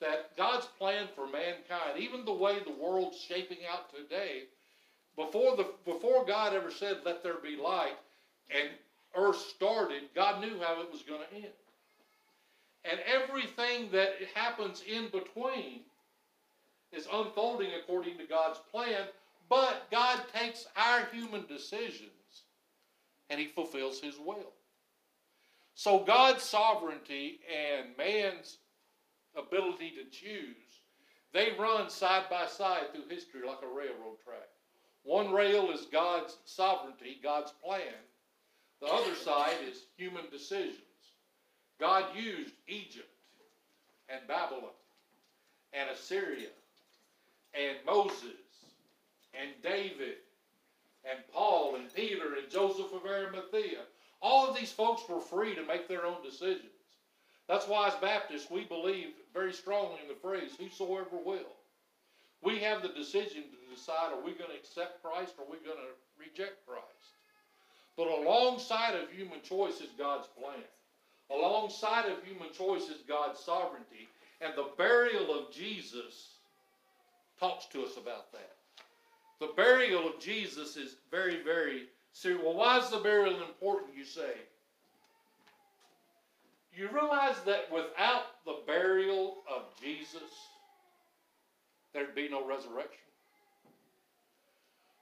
that 0.02 0.36
God's 0.36 0.66
plan 0.80 1.08
for 1.16 1.28
mankind, 1.28 2.00
even 2.00 2.26
the 2.26 2.34
way 2.34 2.58
the 2.60 2.84
world's 2.84 3.20
shaping 3.20 3.60
out 3.72 3.94
today, 3.94 4.46
before, 5.16 5.56
the, 5.56 5.68
before 5.86 6.26
God 6.26 6.54
ever 6.54 6.72
said, 6.72 7.02
let 7.06 7.24
there 7.24 7.36
be 7.36 7.56
light, 7.56 7.96
and 8.49 8.69
earth 9.15 9.38
started, 9.38 10.03
God 10.13 10.41
knew 10.41 10.60
how 10.62 10.81
it 10.81 10.91
was 10.91 11.01
going 11.03 11.21
to 11.29 11.36
end. 11.36 11.53
And 12.84 12.99
everything 13.05 13.89
that 13.91 14.13
happens 14.34 14.84
in 14.88 15.10
between 15.10 15.81
is 16.91 17.08
unfolding 17.12 17.69
according 17.81 18.17
to 18.17 18.25
God's 18.25 18.60
plan, 18.71 19.08
but 19.49 19.89
God 19.91 20.21
takes 20.34 20.67
our 20.75 21.08
human 21.12 21.45
decisions 21.47 22.10
and 23.29 23.39
He 23.39 23.47
fulfills 23.47 23.99
His 23.99 24.15
will. 24.23 24.53
So 25.73 25.99
God's 25.99 26.43
sovereignty 26.43 27.39
and 27.51 27.97
man's 27.97 28.58
ability 29.36 29.91
to 29.91 30.10
choose, 30.10 30.55
they 31.34 31.51
run 31.60 31.89
side 31.89 32.23
by 32.29 32.45
side 32.45 32.93
through 32.93 33.10
history 33.10 33.41
like 33.45 33.62
a 33.62 33.67
railroad 33.67 34.21
track. 34.23 34.47
One 35.03 35.31
rail 35.31 35.71
is 35.71 35.86
God's 35.91 36.38
sovereignty, 36.45 37.19
God's 37.21 37.51
plan. 37.63 37.81
The 38.82 38.88
other 38.88 39.16
side 39.16 39.58
is 39.68 39.84
human 39.98 40.24
decisions. 40.32 40.80
God 41.80 42.06
used 42.16 42.54
Egypt 42.68 43.10
and 44.10 44.28
Babylon 44.28 44.76
and 45.74 45.90
Assyria 45.90 46.50
and 47.54 47.78
Moses 47.86 48.46
and 49.34 49.50
David 49.62 50.18
and 51.10 51.20
Paul 51.34 51.76
and 51.76 51.94
Peter 51.94 52.36
and 52.36 52.50
Joseph 52.50 52.94
of 52.94 53.06
Arimathea. 53.06 53.80
All 54.22 54.48
of 54.48 54.56
these 54.56 54.72
folks 54.72 55.04
were 55.08 55.20
free 55.20 55.56
to 55.56 55.66
make 55.66 55.88
their 55.88 56.06
own 56.06 56.24
decisions. 56.24 56.72
That's 57.48 57.68
why, 57.68 57.88
as 57.88 57.96
Baptists, 57.96 58.50
we 58.50 58.64
believe 58.64 59.10
very 59.34 59.54
strongly 59.54 60.00
in 60.02 60.08
the 60.08 60.16
phrase, 60.16 60.52
whosoever 60.58 61.18
will. 61.24 61.54
We 62.42 62.60
have 62.60 62.82
the 62.82 62.90
decision 62.90 63.44
to 63.44 63.76
decide 63.76 64.14
are 64.14 64.22
we 64.24 64.32
going 64.32 64.50
to 64.50 64.56
accept 64.56 65.04
Christ 65.04 65.34
or 65.38 65.46
are 65.46 65.52
we 65.52 65.58
going 65.66 65.78
to 65.78 65.94
reject 66.20 66.66
Christ. 66.66 67.14
But 67.97 68.08
alongside 68.08 68.95
of 68.95 69.10
human 69.12 69.41
choice 69.41 69.79
is 69.81 69.89
God's 69.97 70.27
plan. 70.39 70.63
Alongside 71.31 72.05
of 72.05 72.23
human 72.23 72.51
choice 72.51 72.89
is 72.89 73.01
God's 73.08 73.39
sovereignty. 73.39 74.10
And 74.41 74.53
the 74.55 74.69
burial 74.77 75.34
of 75.34 75.51
Jesus 75.51 76.36
talks 77.39 77.65
to 77.67 77.84
us 77.84 77.97
about 77.97 78.31
that. 78.31 78.51
The 79.39 79.53
burial 79.55 80.08
of 80.08 80.19
Jesus 80.19 80.77
is 80.77 80.95
very, 81.10 81.41
very 81.43 81.84
serious. 82.12 82.41
Well, 82.43 82.55
why 82.55 82.79
is 82.79 82.89
the 82.89 82.99
burial 82.99 83.41
important, 83.41 83.95
you 83.95 84.05
say? 84.05 84.34
You 86.75 86.89
realize 86.91 87.38
that 87.45 87.71
without 87.71 88.43
the 88.45 88.60
burial 88.67 89.38
of 89.49 89.63
Jesus, 89.81 90.29
there'd 91.93 92.15
be 92.15 92.27
no 92.27 92.45
resurrection? 92.45 93.05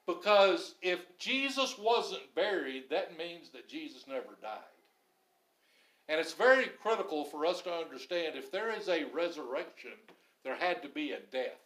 Because 0.05 0.75
if 0.81 0.99
Jesus 1.17 1.77
wasn't 1.77 2.35
buried, 2.35 2.89
that 2.89 3.17
means 3.17 3.49
that 3.49 3.69
Jesus 3.69 4.05
never 4.07 4.35
died. 4.41 4.59
And 6.09 6.19
it's 6.19 6.33
very 6.33 6.65
critical 6.81 7.23
for 7.23 7.45
us 7.45 7.61
to 7.61 7.71
understand 7.71 8.35
if 8.35 8.51
there 8.51 8.77
is 8.77 8.89
a 8.89 9.05
resurrection, 9.13 9.93
there 10.43 10.55
had 10.55 10.81
to 10.83 10.89
be 10.89 11.13
a 11.13 11.19
death. 11.31 11.59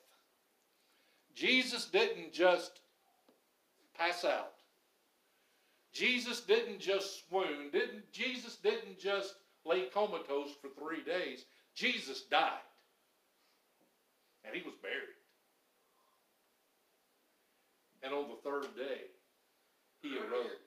Jesus 1.33 1.85
didn't 1.85 2.31
just 2.31 2.79
pass 3.97 4.23
out. 4.23 4.53
Jesus 5.91 6.41
didn't 6.41 6.79
just 6.79 7.27
swoon. 7.27 7.71
Didn't 7.71 8.11
Jesus 8.11 8.57
didn't 8.57 8.99
just 8.99 9.33
lay 9.65 9.85
comatose 9.85 10.51
for 10.61 10.69
3 10.79 11.03
days. 11.03 11.45
Jesus 11.73 12.21
died. 12.21 12.51
And 14.45 14.55
he 14.55 14.61
was 14.61 14.75
buried. 14.81 15.16
And 18.07 18.15
on 18.15 18.31
the 18.31 18.39
third 18.39 18.71
day, 18.79 19.11
he 19.99 20.15
arose. 20.15 20.63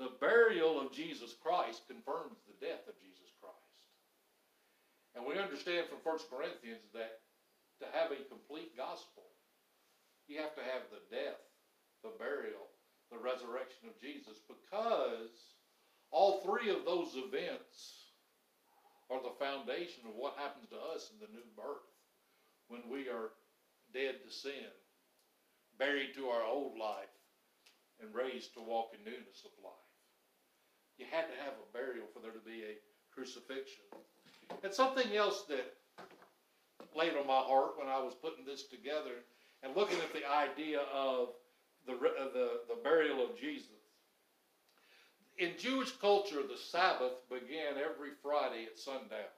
The 0.00 0.16
burial 0.16 0.80
of 0.80 0.96
Jesus 0.96 1.36
Christ 1.44 1.84
confirms 1.84 2.40
the 2.48 2.56
death 2.56 2.88
of 2.88 2.96
Jesus 3.04 3.28
Christ. 3.36 3.84
And 5.12 5.28
we 5.28 5.36
understand 5.36 5.92
from 5.92 6.00
1 6.00 6.32
Corinthians 6.32 6.88
that 6.96 7.20
to 7.84 7.86
have 7.92 8.16
a 8.16 8.24
complete 8.32 8.72
gospel, 8.80 9.28
you 10.24 10.40
have 10.40 10.56
to 10.56 10.64
have 10.64 10.88
the 10.88 11.04
death, 11.12 11.44
the 12.00 12.16
burial, 12.16 12.72
the 13.12 13.20
resurrection 13.20 13.92
of 13.92 14.00
Jesus, 14.00 14.40
because 14.48 15.36
all 16.08 16.40
three 16.40 16.72
of 16.72 16.88
those 16.88 17.12
events 17.12 18.08
are 19.12 19.20
the 19.20 19.36
foundation 19.36 20.08
of 20.08 20.16
what 20.16 20.40
happens 20.40 20.64
to 20.72 20.80
us 20.96 21.12
in 21.12 21.20
the 21.20 21.28
new 21.28 21.44
birth 21.52 21.84
when 22.72 22.88
we 22.88 23.04
are 23.12 23.36
dead 23.92 24.16
to 24.24 24.30
sin, 24.32 24.70
buried 25.78 26.14
to 26.14 26.28
our 26.28 26.42
old 26.42 26.78
life, 26.78 27.12
and 28.00 28.14
raised 28.14 28.54
to 28.54 28.60
walk 28.60 28.92
in 28.94 29.04
newness 29.04 29.44
of 29.44 29.50
life. 29.62 29.90
You 30.98 31.06
had 31.10 31.28
to 31.28 31.42
have 31.44 31.54
a 31.54 31.72
burial 31.72 32.06
for 32.12 32.20
there 32.20 32.32
to 32.32 32.44
be 32.44 32.62
a 32.62 32.78
crucifixion. 33.14 33.84
And 34.62 34.72
something 34.72 35.16
else 35.16 35.44
that 35.48 35.74
laid 36.96 37.16
on 37.16 37.26
my 37.26 37.40
heart 37.40 37.78
when 37.78 37.88
I 37.88 38.00
was 38.00 38.14
putting 38.14 38.44
this 38.44 38.64
together 38.64 39.24
and 39.62 39.76
looking 39.76 39.98
at 39.98 40.12
the 40.12 40.28
idea 40.28 40.80
of 40.92 41.28
the, 41.86 41.94
the, 41.94 42.60
the 42.68 42.80
burial 42.82 43.22
of 43.22 43.38
Jesus. 43.38 43.66
In 45.38 45.52
Jewish 45.58 45.92
culture, 45.92 46.42
the 46.42 46.58
Sabbath 46.58 47.12
began 47.30 47.78
every 47.78 48.10
Friday 48.22 48.66
at 48.66 48.78
sundown. 48.78 49.32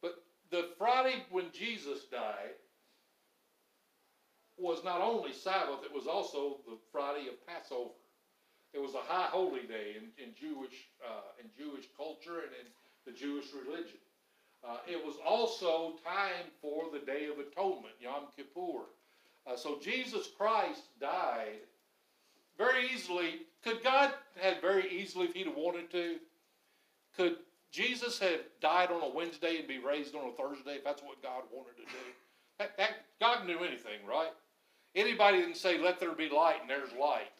But 0.00 0.22
the 0.50 0.68
Friday 0.78 1.24
when 1.30 1.46
Jesus 1.52 2.04
died 2.10 2.56
was 4.58 4.84
not 4.84 5.00
only 5.00 5.32
Sabbath, 5.32 5.84
it 5.84 5.94
was 5.94 6.06
also 6.06 6.58
the 6.66 6.76
Friday 6.90 7.28
of 7.28 7.46
Passover. 7.46 7.90
It 8.72 8.80
was 8.80 8.94
a 8.94 9.04
high 9.04 9.26
holy 9.26 9.62
day 9.62 9.96
in, 9.96 10.08
in 10.22 10.34
Jewish 10.34 10.88
uh, 11.04 11.36
in 11.42 11.50
Jewish 11.56 11.86
culture 11.96 12.40
and 12.40 12.52
in 12.60 12.66
the 13.04 13.12
Jewish 13.12 13.46
religion. 13.52 13.98
Uh, 14.64 14.76
it 14.86 15.04
was 15.04 15.16
also 15.26 15.94
time 16.04 16.46
for 16.60 16.84
the 16.92 17.04
Day 17.04 17.26
of 17.26 17.38
Atonement, 17.38 17.94
Yom 18.00 18.26
Kippur. 18.36 18.86
Uh, 19.46 19.56
so 19.56 19.78
Jesus 19.82 20.28
Christ 20.38 20.82
died 21.00 21.58
very 22.56 22.88
easily. 22.94 23.46
Could 23.64 23.82
God 23.82 24.12
have 24.40 24.60
very 24.60 24.88
easily, 24.90 25.26
if 25.26 25.34
He'd 25.34 25.46
have 25.46 25.56
wanted 25.56 25.90
to, 25.90 26.16
could 27.16 27.36
Jesus 27.72 28.18
have 28.20 28.40
died 28.60 28.90
on 28.90 29.02
a 29.02 29.08
Wednesday 29.08 29.58
and 29.58 29.66
be 29.66 29.78
raised 29.78 30.14
on 30.14 30.28
a 30.28 30.32
Thursday 30.32 30.74
if 30.74 30.84
that's 30.84 31.02
what 31.02 31.22
God 31.22 31.42
wanted 31.50 31.76
to 31.76 31.82
do? 31.82 32.04
That, 32.58 32.76
that, 32.76 32.90
God 33.18 33.46
knew 33.46 33.58
anything, 33.58 34.06
right? 34.08 34.30
Anybody 34.94 35.42
can 35.42 35.54
say, 35.54 35.78
let 35.78 35.98
there 36.00 36.12
be 36.12 36.28
light, 36.28 36.60
and 36.60 36.68
there's 36.68 36.92
light. 37.00 37.32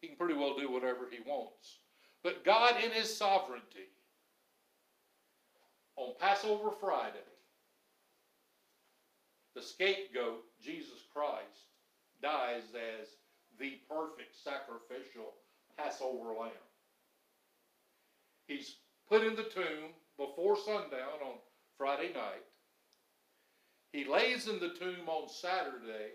He 0.00 0.08
can 0.08 0.16
pretty 0.16 0.34
well 0.34 0.56
do 0.56 0.70
whatever 0.70 1.08
He 1.10 1.18
wants. 1.28 1.78
But 2.22 2.44
God, 2.44 2.74
in 2.82 2.90
His 2.92 3.14
sovereignty, 3.14 3.90
on 5.96 6.14
Passover 6.20 6.70
Friday, 6.80 7.18
the 9.54 9.62
scapegoat, 9.62 10.44
Jesus 10.62 11.04
Christ, 11.12 11.66
dies 12.22 12.62
as 12.74 13.08
the 13.58 13.78
perfect 13.90 14.36
sacrificial 14.36 15.34
Passover 15.76 16.32
lamb. 16.38 16.52
He's 18.46 18.76
put 19.08 19.24
in 19.24 19.34
the 19.34 19.42
tomb 19.42 19.94
before 20.16 20.56
sundown 20.56 21.20
on 21.24 21.38
Friday 21.76 22.12
night. 22.14 22.44
He 23.92 24.04
lays 24.04 24.48
in 24.48 24.60
the 24.60 24.70
tomb 24.70 25.08
on 25.08 25.28
Saturday. 25.28 26.12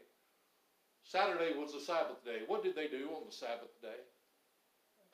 Saturday 1.03 1.57
was 1.57 1.73
the 1.73 1.79
Sabbath 1.79 2.23
day. 2.25 2.41
What 2.47 2.63
did 2.63 2.75
they 2.75 2.87
do 2.87 3.09
on 3.15 3.23
the 3.27 3.35
Sabbath 3.35 3.79
day? 3.81 4.01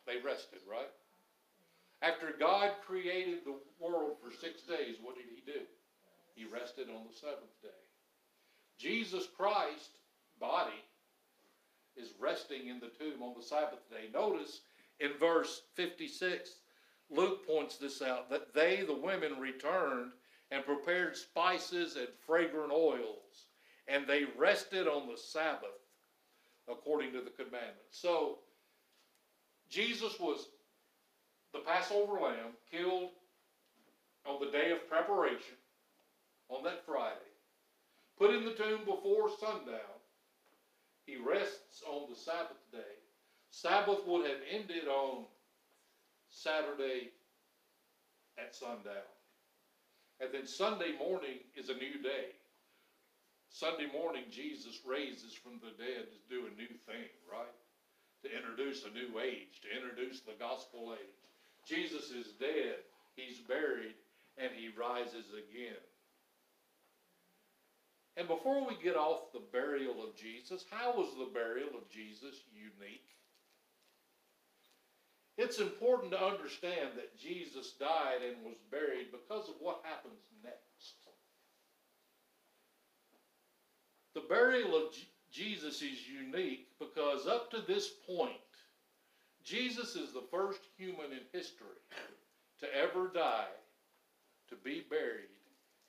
They 0.05 0.21
rested, 0.25 0.59
right? 0.69 0.89
After 2.01 2.33
God 2.39 2.71
created 2.85 3.39
the 3.43 3.55
world 3.79 4.17
for 4.23 4.31
six 4.31 4.61
days, 4.61 4.95
what 5.01 5.15
did 5.15 5.25
he 5.33 5.41
do? 5.45 5.59
He 6.35 6.45
rested 6.45 6.87
on 6.89 7.03
the 7.09 7.15
seventh 7.15 7.61
day. 7.61 7.69
Jesus 8.77 9.27
Christ, 9.35 9.99
body, 10.39 10.81
is 11.97 12.13
resting 12.19 12.67
in 12.67 12.79
the 12.79 12.87
tomb 12.87 13.21
on 13.21 13.33
the 13.35 13.43
Sabbath 13.43 13.89
day. 13.89 14.09
Notice 14.13 14.61
in 15.01 15.11
verse 15.19 15.63
56, 15.75 16.49
Luke 17.09 17.45
points 17.45 17.77
this 17.77 18.01
out 18.01 18.29
that 18.29 18.53
they, 18.53 18.83
the 18.85 18.93
women, 18.93 19.39
returned 19.39 20.11
and 20.51 20.65
prepared 20.65 21.17
spices 21.17 21.97
and 21.97 22.07
fragrant 22.25 22.71
oils, 22.71 23.47
and 23.87 24.07
they 24.07 24.25
rested 24.37 24.87
on 24.87 25.07
the 25.07 25.17
Sabbath 25.17 25.78
according 26.71 27.11
to 27.13 27.21
the 27.21 27.31
commandment. 27.31 27.89
So, 27.91 28.39
Jesus 29.69 30.19
was 30.19 30.47
the 31.53 31.59
Passover 31.59 32.13
lamb 32.13 32.53
killed 32.71 33.11
on 34.25 34.39
the 34.39 34.51
day 34.51 34.71
of 34.71 34.87
preparation, 34.89 35.55
on 36.49 36.63
that 36.63 36.85
Friday, 36.85 37.15
put 38.17 38.33
in 38.33 38.45
the 38.45 38.53
tomb 38.53 38.79
before 38.85 39.29
sundown. 39.39 39.97
He 41.05 41.17
rests 41.17 41.81
on 41.87 42.09
the 42.09 42.15
Sabbath 42.15 42.61
day. 42.71 42.79
Sabbath 43.49 43.99
would 44.05 44.27
have 44.27 44.39
ended 44.51 44.87
on 44.87 45.25
Saturday 46.29 47.09
at 48.37 48.55
sundown. 48.55 49.09
And 50.19 50.29
then 50.33 50.45
Sunday 50.45 50.97
morning 50.99 51.39
is 51.55 51.69
a 51.69 51.73
new 51.73 52.01
day. 52.03 52.35
Sunday 53.49 53.87
morning, 53.91 54.23
Jesus 54.29 54.79
raises 54.85 55.33
from 55.33 55.59
the 55.59 55.73
dead 55.81 56.05
to 56.05 56.19
do 56.29 56.45
a 56.45 56.57
new 56.57 56.71
thing, 56.85 57.09
right? 57.25 57.57
To 58.23 58.29
introduce 58.29 58.85
a 58.85 58.93
new 58.93 59.19
age, 59.19 59.61
to 59.63 59.73
introduce 59.75 60.21
the 60.21 60.37
gospel 60.39 60.93
age. 60.93 61.19
Jesus 61.65 62.11
is 62.11 62.33
dead, 62.39 62.85
he's 63.15 63.39
buried, 63.39 63.95
and 64.37 64.51
he 64.55 64.69
rises 64.77 65.25
again. 65.33 65.81
And 68.17 68.27
before 68.27 68.67
we 68.67 68.75
get 68.83 68.95
off 68.95 69.31
the 69.33 69.41
burial 69.51 70.03
of 70.03 70.15
Jesus, 70.15 70.65
how 70.69 70.93
was 70.97 71.09
the 71.17 71.33
burial 71.33 71.69
of 71.75 71.89
Jesus 71.89 72.35
unique? 72.53 73.07
It's 75.37 75.59
important 75.59 76.11
to 76.11 76.21
understand 76.21 76.89
that 76.97 77.17
Jesus 77.17 77.71
died 77.79 78.19
and 78.27 78.43
was 78.43 78.57
buried 78.69 79.07
because 79.11 79.47
of 79.47 79.55
what 79.61 79.79
happens 79.83 80.19
next. 80.43 80.68
The 84.19 84.35
burial 84.35 84.75
of 84.75 84.93
Jesus 85.31 85.81
is 85.81 86.09
unique 86.09 86.67
because 86.77 87.25
up 87.25 87.49
to 87.51 87.61
this 87.61 87.87
point, 88.05 88.33
Jesus 89.45 89.95
is 89.95 90.11
the 90.11 90.27
first 90.29 90.59
human 90.77 91.13
in 91.13 91.21
history 91.31 91.79
to 92.59 92.67
ever 92.75 93.09
die, 93.13 93.47
to 94.49 94.55
be 94.57 94.83
buried, 94.89 95.29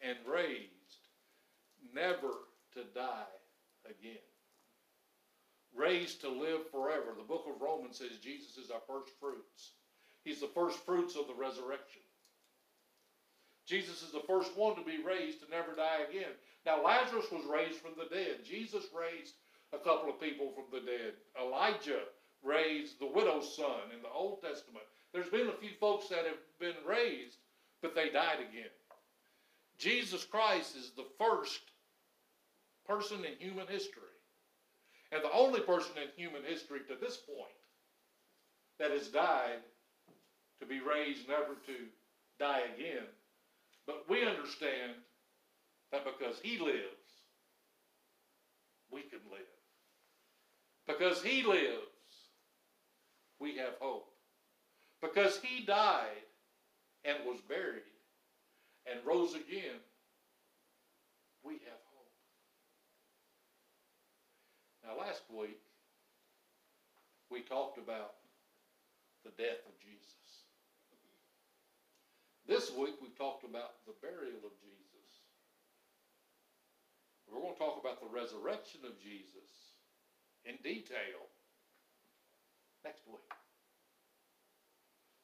and 0.00 0.16
raised, 0.32 1.08
never 1.92 2.30
to 2.74 2.84
die 2.94 3.34
again. 3.84 4.22
Raised 5.74 6.20
to 6.20 6.28
live 6.28 6.70
forever. 6.70 7.14
The 7.16 7.24
book 7.24 7.46
of 7.52 7.60
Romans 7.60 7.98
says 7.98 8.18
Jesus 8.22 8.56
is 8.58 8.70
our 8.70 8.82
first 8.86 9.10
fruits. 9.18 9.72
He's 10.22 10.40
the 10.40 10.46
first 10.54 10.78
fruits 10.86 11.16
of 11.16 11.26
the 11.26 11.34
resurrection. 11.34 12.02
Jesus 13.66 14.02
is 14.02 14.12
the 14.12 14.26
first 14.26 14.56
one 14.56 14.74
to 14.76 14.82
be 14.82 15.02
raised 15.02 15.40
to 15.40 15.50
never 15.50 15.74
die 15.74 16.02
again. 16.08 16.32
Now, 16.66 16.82
Lazarus 16.84 17.30
was 17.30 17.44
raised 17.44 17.78
from 17.78 17.92
the 17.96 18.12
dead. 18.14 18.44
Jesus 18.44 18.84
raised 18.92 19.34
a 19.72 19.78
couple 19.78 20.10
of 20.10 20.20
people 20.20 20.52
from 20.54 20.64
the 20.72 20.84
dead. 20.84 21.14
Elijah 21.40 22.02
raised 22.42 22.98
the 22.98 23.06
widow's 23.06 23.54
son 23.56 23.92
in 23.94 24.02
the 24.02 24.08
Old 24.08 24.42
Testament. 24.42 24.84
There's 25.12 25.28
been 25.28 25.48
a 25.48 25.60
few 25.60 25.70
folks 25.78 26.08
that 26.08 26.26
have 26.26 26.40
been 26.58 26.78
raised, 26.86 27.36
but 27.82 27.94
they 27.94 28.10
died 28.10 28.38
again. 28.40 28.70
Jesus 29.78 30.24
Christ 30.24 30.76
is 30.76 30.90
the 30.90 31.06
first 31.18 31.60
person 32.86 33.24
in 33.24 33.34
human 33.38 33.66
history, 33.66 34.02
and 35.12 35.22
the 35.22 35.32
only 35.32 35.60
person 35.60 35.92
in 35.96 36.08
human 36.16 36.42
history 36.44 36.80
to 36.88 36.96
this 37.00 37.16
point 37.16 37.60
that 38.78 38.90
has 38.90 39.08
died 39.08 39.60
to 40.60 40.66
be 40.66 40.80
raised 40.80 41.28
never 41.28 41.54
to 41.66 41.76
die 42.38 42.62
again. 42.76 43.04
But 43.90 44.08
we 44.08 44.24
understand 44.24 44.92
that 45.90 46.04
because 46.04 46.38
he 46.44 46.58
lives, 46.60 46.78
we 48.88 49.00
can 49.02 49.18
live. 49.32 49.40
Because 50.86 51.20
he 51.20 51.42
lives, 51.42 51.80
we 53.40 53.56
have 53.56 53.74
hope. 53.80 54.12
Because 55.02 55.40
he 55.42 55.64
died 55.64 56.22
and 57.04 57.16
was 57.26 57.40
buried 57.48 57.82
and 58.86 59.04
rose 59.04 59.34
again, 59.34 59.80
we 61.42 61.54
have 61.54 61.82
hope. 61.92 62.12
Now, 64.84 65.04
last 65.04 65.22
week, 65.36 65.58
we 67.28 67.40
talked 67.40 67.78
about 67.78 68.14
the 69.24 69.30
death 69.30 69.58
of 69.66 69.72
Jesus. 69.80 70.19
This 72.50 72.74
week, 72.74 72.98
we've 72.98 73.14
talked 73.14 73.46
about 73.46 73.78
the 73.86 73.94
burial 74.02 74.42
of 74.42 74.50
Jesus. 74.58 75.06
We're 77.30 77.38
going 77.38 77.54
to 77.54 77.62
talk 77.62 77.78
about 77.78 78.02
the 78.02 78.10
resurrection 78.10 78.82
of 78.82 78.98
Jesus 78.98 79.78
in 80.42 80.58
detail 80.58 81.30
next 82.82 83.06
week. 83.06 83.30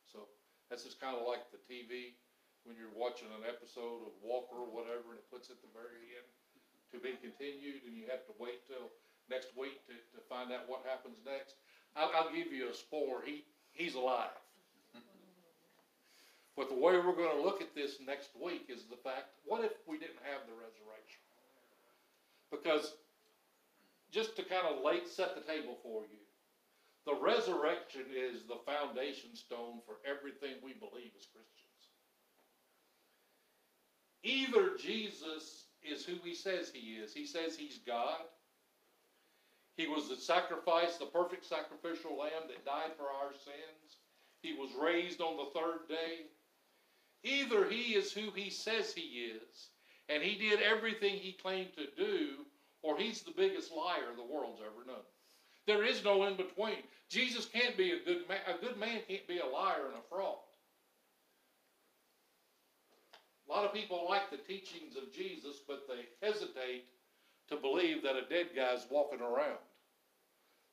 So 0.07 0.31
this 0.71 0.87
is 0.87 0.95
kind 0.95 1.19
of 1.19 1.27
like 1.27 1.51
the 1.51 1.59
TV 1.67 2.15
when 2.63 2.79
you're 2.79 2.95
watching 2.95 3.27
an 3.35 3.43
episode 3.43 4.07
of 4.07 4.15
Walker 4.23 4.63
or 4.63 4.71
whatever, 4.71 5.11
and 5.11 5.19
it 5.19 5.27
puts 5.27 5.51
at 5.51 5.59
the 5.67 5.73
very 5.75 6.15
end 6.15 6.31
to 6.95 7.03
be 7.03 7.19
continued, 7.19 7.83
and 7.91 7.99
you 7.99 8.07
have 8.07 8.23
to 8.31 8.39
wait 8.39 8.63
till 8.71 8.95
next 9.27 9.51
week 9.59 9.83
to, 9.91 9.99
to 10.15 10.23
find 10.31 10.55
out 10.55 10.71
what 10.71 10.87
happens 10.87 11.19
next. 11.27 11.59
I'll, 11.99 12.15
I'll 12.15 12.31
give 12.31 12.55
you 12.55 12.71
a 12.71 12.75
spore. 12.79 13.27
He 13.27 13.43
he's 13.75 13.99
alive. 13.99 14.46
But 16.57 16.69
the 16.69 16.75
way 16.75 16.97
we're 16.97 17.17
going 17.17 17.37
to 17.37 17.43
look 17.43 17.61
at 17.61 17.75
this 17.75 17.97
next 18.05 18.31
week 18.43 18.67
is 18.69 18.85
the 18.85 18.97
fact: 18.97 19.37
what 19.45 19.65
if 19.65 19.73
we 19.87 19.99
didn't 19.99 20.25
have 20.25 20.47
the 20.47 20.55
resurrection? 20.55 21.21
Because 22.51 22.95
just 24.11 24.37
to 24.37 24.43
kind 24.43 24.67
of 24.67 24.85
late 24.85 25.09
set 25.09 25.35
the 25.35 25.43
table 25.43 25.77
for 25.83 26.03
you, 26.03 26.23
the 27.05 27.15
resurrection 27.15 28.03
is 28.15 28.43
the 28.45 28.59
foundation 28.65 29.35
stone 29.35 29.81
for 29.87 29.97
everything 30.09 30.57
we 30.65 30.73
believe 30.73 31.13
as 31.19 31.27
Christians. 31.31 31.67
Either 34.25 34.77
Jesus 34.77 35.67
is 35.85 36.05
who 36.05 36.15
he 36.25 36.35
says 36.35 36.73
he 36.75 36.95
is. 36.95 37.13
He 37.13 37.27
says 37.27 37.57
he's 37.57 37.79
God. 37.87 38.27
He 39.77 39.87
was 39.87 40.09
the 40.09 40.17
sacrifice, 40.17 40.97
the 40.97 41.07
perfect 41.07 41.45
sacrificial 41.45 42.19
lamb 42.19 42.49
that 42.49 42.65
died 42.65 42.97
for 42.97 43.05
our 43.05 43.33
sins. 43.33 44.01
He 44.41 44.55
was 44.55 44.71
raised 44.81 45.21
on 45.21 45.37
the 45.37 45.51
third 45.55 45.87
day. 45.89 46.27
Either 47.27 47.69
he 47.69 47.95
is 47.95 48.13
who 48.13 48.31
he 48.31 48.49
says 48.49 48.95
he 48.95 49.01
is, 49.03 49.71
and 50.09 50.23
he 50.23 50.39
did 50.39 50.63
everything 50.63 51.17
he 51.17 51.33
claimed 51.33 51.71
to 51.75 51.89
do, 51.97 52.29
or 52.83 52.97
he's 52.97 53.23
the 53.23 53.35
biggest 53.37 53.73
liar 53.73 54.15
the 54.15 54.23
world's 54.23 54.61
ever 54.61 54.87
known. 54.87 55.03
There 55.67 55.85
is 55.85 56.05
no 56.05 56.25
in 56.27 56.37
between. 56.37 56.85
Jesus 57.09 57.47
can't 57.47 57.77
be 57.77 57.91
a 57.91 58.05
good 58.05 58.29
man. 58.29 58.39
A 58.47 58.65
good 58.65 58.79
man 58.79 59.01
can't 59.09 59.27
be 59.27 59.41
a 59.41 59.47
liar 59.47 59.87
and 59.89 59.97
a 59.97 60.09
fraud. 60.09 60.39
A 63.49 63.53
lot 63.53 63.65
of 63.65 63.75
people 63.75 64.07
like 64.09 64.31
the 64.31 64.37
teachings 64.37 64.95
of 64.97 65.13
Jesus, 65.13 65.57
but 65.67 65.89
they 65.89 66.25
hesitate 66.25 66.85
to 67.49 67.57
believe 67.57 68.05
that 68.05 68.15
a 68.15 68.29
dead 68.29 68.51
guy's 68.55 68.87
walking 68.89 69.21
around. 69.21 69.59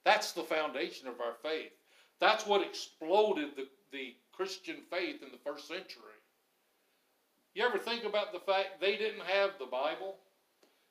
That's 0.05 0.33
the 0.33 0.43
foundation 0.43 1.07
of 1.07 1.19
our 1.19 1.33
faith. 1.41 1.71
That's 2.19 2.45
what 2.45 2.61
exploded 2.61 3.55
the, 3.55 3.67
the 3.91 4.13
Christian 4.31 4.77
faith 4.91 5.23
in 5.23 5.31
the 5.31 5.43
first 5.43 5.67
century. 5.67 6.12
You 7.53 7.63
ever 7.63 7.77
think 7.77 8.03
about 8.03 8.33
the 8.33 8.39
fact 8.39 8.81
they 8.81 8.97
didn't 8.97 9.25
have 9.25 9.51
the 9.59 9.67
Bible? 9.67 10.17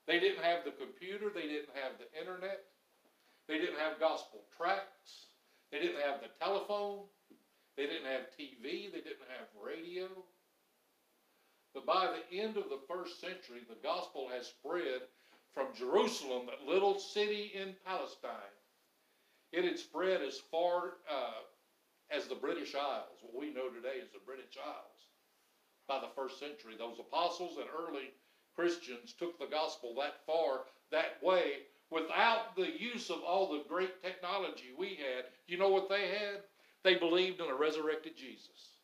They 0.06 0.20
didn't 0.20 0.44
have 0.44 0.64
the 0.64 0.70
computer. 0.70 1.30
They 1.34 1.48
didn't 1.48 1.74
have 1.74 1.98
the 1.98 2.06
internet. 2.18 2.62
They 3.48 3.58
didn't 3.58 3.78
have 3.78 3.98
gospel 3.98 4.44
tracts. 4.56 5.26
They 5.70 5.80
didn't 5.80 6.02
have 6.02 6.20
the 6.20 6.30
telephone. 6.38 7.06
They 7.76 7.86
didn't 7.86 8.06
have 8.06 8.30
TV. 8.38 8.92
They 8.92 9.02
didn't 9.02 9.26
have 9.38 9.48
radio. 9.58 10.06
But 11.74 11.86
by 11.86 12.14
the 12.14 12.38
end 12.38 12.56
of 12.56 12.68
the 12.68 12.80
first 12.86 13.20
century, 13.20 13.66
the 13.68 13.82
gospel 13.82 14.28
has 14.32 14.46
spread 14.46 15.02
from 15.54 15.74
Jerusalem, 15.74 16.46
that 16.46 16.70
little 16.70 16.98
city 16.98 17.52
in 17.54 17.74
Palestine. 17.84 18.54
It 19.52 19.64
had 19.64 19.78
spread 19.78 20.22
as 20.22 20.38
far 20.38 20.94
uh, 21.10 21.42
as 22.10 22.26
the 22.26 22.34
British 22.34 22.74
Isles, 22.74 23.18
what 23.22 23.38
we 23.38 23.52
know 23.52 23.68
today 23.68 24.00
as 24.02 24.10
the 24.12 24.24
British 24.24 24.56
Isles, 24.56 24.91
by 25.88 25.98
the 25.98 26.12
first 26.14 26.38
century. 26.38 26.74
Those 26.78 26.98
apostles 26.98 27.58
and 27.58 27.66
early 27.68 28.10
Christians 28.54 29.14
took 29.18 29.38
the 29.38 29.46
gospel 29.46 29.94
that 29.98 30.24
far, 30.26 30.62
that 30.90 31.22
way, 31.22 31.64
without 31.90 32.56
the 32.56 32.68
use 32.78 33.10
of 33.10 33.22
all 33.22 33.52
the 33.52 33.64
great 33.68 34.02
technology 34.02 34.70
we 34.78 34.88
had. 34.88 35.24
You 35.46 35.58
know 35.58 35.68
what 35.68 35.88
they 35.88 36.08
had? 36.08 36.40
They 36.84 36.94
believed 36.96 37.40
in 37.40 37.50
a 37.50 37.54
resurrected 37.54 38.16
Jesus. 38.16 38.76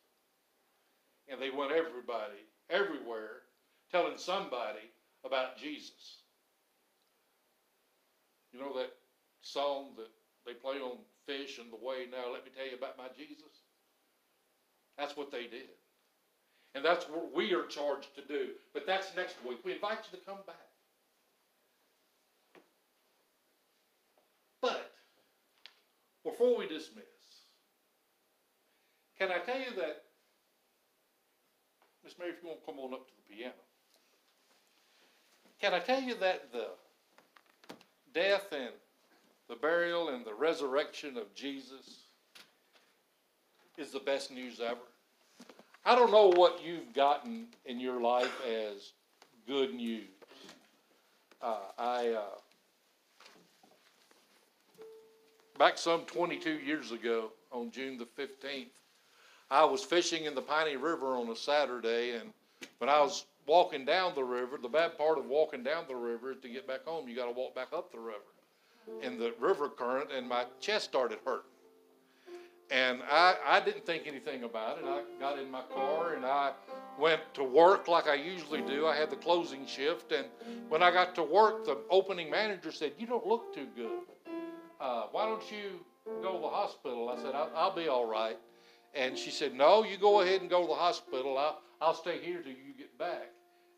And 1.27 1.41
they 1.41 1.49
went 1.49 1.71
everybody, 1.71 2.41
everywhere, 2.69 3.41
telling 3.91 4.17
somebody 4.17 4.91
about 5.25 5.57
Jesus. 5.57 6.23
You 8.51 8.59
know 8.59 8.73
that 8.77 8.91
song 9.41 9.91
that 9.97 10.09
they 10.45 10.53
play 10.53 10.77
on 10.77 10.97
Fish 11.25 11.59
and 11.59 11.71
the 11.71 11.85
Way 11.85 12.05
now, 12.09 12.31
let 12.33 12.45
me 12.45 12.51
tell 12.55 12.65
you 12.65 12.77
about 12.77 12.97
my 12.97 13.07
Jesus? 13.15 13.63
That's 14.97 15.15
what 15.15 15.31
they 15.31 15.43
did. 15.43 15.78
And 16.75 16.85
that's 16.85 17.05
what 17.05 17.33
we 17.33 17.53
are 17.53 17.65
charged 17.65 18.15
to 18.15 18.21
do. 18.21 18.49
But 18.73 18.85
that's 18.85 19.15
next 19.15 19.35
week. 19.47 19.59
We 19.65 19.73
invite 19.73 19.99
you 20.11 20.19
to 20.19 20.25
come 20.25 20.37
back. 20.45 20.55
But 24.61 24.91
before 26.23 26.57
we 26.57 26.67
dismiss, 26.67 27.05
can 29.17 29.31
I 29.31 29.39
tell 29.39 29.59
you 29.59 29.75
that, 29.77 30.03
Miss 32.03 32.17
Mary, 32.17 32.31
if 32.31 32.37
you 32.41 32.49
want 32.49 32.61
to 32.61 32.65
come 32.65 32.79
on 32.79 32.93
up 32.93 33.07
to 33.07 33.13
the 33.15 33.35
piano, 33.35 33.53
can 35.59 35.73
I 35.73 35.79
tell 35.79 36.01
you 36.01 36.15
that 36.19 36.53
the 36.53 36.67
death 38.13 38.47
and 38.51 38.71
the 39.49 39.55
burial 39.55 40.09
and 40.09 40.25
the 40.25 40.33
resurrection 40.33 41.17
of 41.17 41.33
Jesus 41.35 42.05
is 43.77 43.91
the 43.91 43.99
best 43.99 44.31
news 44.31 44.61
ever? 44.61 44.88
I 45.85 45.95
don't 45.95 46.11
know 46.11 46.27
what 46.27 46.63
you've 46.63 46.93
gotten 46.93 47.47
in 47.65 47.79
your 47.79 48.01
life 48.01 48.41
as 48.45 48.93
good 49.47 49.73
news. 49.73 50.07
Uh, 51.41 51.57
I 51.77 52.09
uh, 52.09 52.37
back 55.57 55.77
some 55.77 56.01
22 56.01 56.51
years 56.51 56.91
ago 56.91 57.31
on 57.51 57.71
June 57.71 57.97
the 57.97 58.05
15th, 58.05 58.67
I 59.49 59.63
was 59.63 59.83
fishing 59.83 60.25
in 60.25 60.35
the 60.35 60.41
Piney 60.41 60.75
River 60.75 61.15
on 61.15 61.29
a 61.29 61.35
Saturday, 61.35 62.11
and 62.11 62.31
when 62.77 62.89
I 62.89 62.99
was 62.99 63.25
walking 63.49 63.83
down 63.83 64.13
the 64.13 64.23
river. 64.23 64.57
The 64.61 64.69
bad 64.69 64.97
part 64.97 65.17
of 65.17 65.25
walking 65.25 65.63
down 65.63 65.85
the 65.87 65.95
river 65.95 66.31
is 66.31 66.37
to 66.43 66.49
get 66.49 66.67
back 66.67 66.85
home, 66.85 67.09
you 67.09 67.15
got 67.15 67.25
to 67.25 67.31
walk 67.31 67.55
back 67.55 67.69
up 67.73 67.91
the 67.91 67.99
river 67.99 68.19
in 69.01 69.19
the 69.19 69.33
river 69.39 69.69
current, 69.69 70.09
and 70.15 70.27
my 70.27 70.45
chest 70.61 70.85
started 70.85 71.19
hurting. 71.25 71.49
And 72.71 73.01
I, 73.09 73.35
I 73.45 73.59
didn't 73.61 73.85
think 73.85 74.03
anything 74.05 74.43
about 74.43 74.77
it. 74.77 74.85
I 74.85 75.01
got 75.19 75.39
in 75.39 75.49
my 75.49 75.63
car 75.73 76.13
and 76.13 76.23
I 76.23 76.51
went 76.99 77.21
to 77.33 77.43
work 77.43 77.87
like 77.87 78.07
I 78.07 78.13
usually 78.13 78.61
do. 78.61 78.85
I 78.85 78.95
had 78.95 79.09
the 79.09 79.15
closing 79.15 79.65
shift, 79.65 80.11
and 80.11 80.27
when 80.67 80.83
I 80.83 80.91
got 80.91 81.15
to 81.15 81.23
work, 81.23 81.65
the 81.65 81.77
opening 81.89 82.29
manager 82.29 82.71
said, 82.71 82.93
"You 82.99 83.07
don't 83.07 83.25
look 83.25 83.55
too 83.55 83.67
good. 83.75 84.01
Uh, 84.79 85.03
why 85.11 85.25
don't 85.25 85.51
you 85.51 85.83
go 86.21 86.33
to 86.33 86.39
the 86.39 86.49
hospital?" 86.49 87.09
I 87.09 87.15
said, 87.15 87.33
"I'll, 87.33 87.49
I'll 87.55 87.75
be 87.75 87.87
all 87.87 88.05
right." 88.05 88.37
And 88.93 89.17
she 89.17 89.31
said, 89.31 89.55
"No, 89.55 89.83
you 89.83 89.97
go 89.97 90.21
ahead 90.21 90.41
and 90.41 90.49
go 90.49 90.61
to 90.61 90.67
the 90.67 90.75
hospital. 90.75 91.37
I'll, 91.39 91.61
I'll 91.81 91.95
stay 91.95 92.19
here 92.19 92.41
till 92.41 92.51
you 92.51 92.73
get 92.77 92.95
back." 92.99 93.31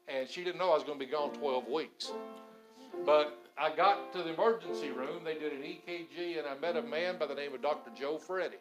And 0.09 0.27
she 0.27 0.43
didn't 0.43 0.57
know 0.57 0.71
I 0.71 0.75
was 0.75 0.83
going 0.83 0.99
to 0.99 1.05
be 1.05 1.11
gone 1.11 1.31
12 1.35 1.67
weeks. 1.69 2.11
But 3.05 3.37
I 3.57 3.73
got 3.73 4.11
to 4.13 4.23
the 4.23 4.33
emergency 4.33 4.89
room. 4.89 5.23
They 5.23 5.35
did 5.35 5.53
an 5.53 5.61
EKG, 5.61 6.39
and 6.39 6.47
I 6.47 6.57
met 6.59 6.75
a 6.75 6.81
man 6.81 7.17
by 7.17 7.27
the 7.27 7.35
name 7.35 7.53
of 7.53 7.61
Dr. 7.61 7.91
Joe 7.97 8.17
Freddy. 8.17 8.57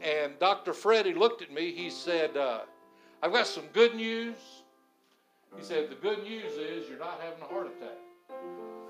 And 0.00 0.38
Dr. 0.38 0.72
Freddy 0.72 1.14
looked 1.14 1.42
at 1.42 1.52
me. 1.52 1.72
He 1.72 1.90
said, 1.90 2.36
uh, 2.36 2.60
I've 3.22 3.32
got 3.32 3.46
some 3.46 3.66
good 3.72 3.94
news. 3.94 4.36
He 5.56 5.62
said, 5.62 5.90
The 5.90 5.96
good 5.96 6.22
news 6.24 6.52
is 6.54 6.88
you're 6.88 6.98
not 6.98 7.20
having 7.22 7.42
a 7.42 7.46
heart 7.46 7.68
attack. 7.68 7.98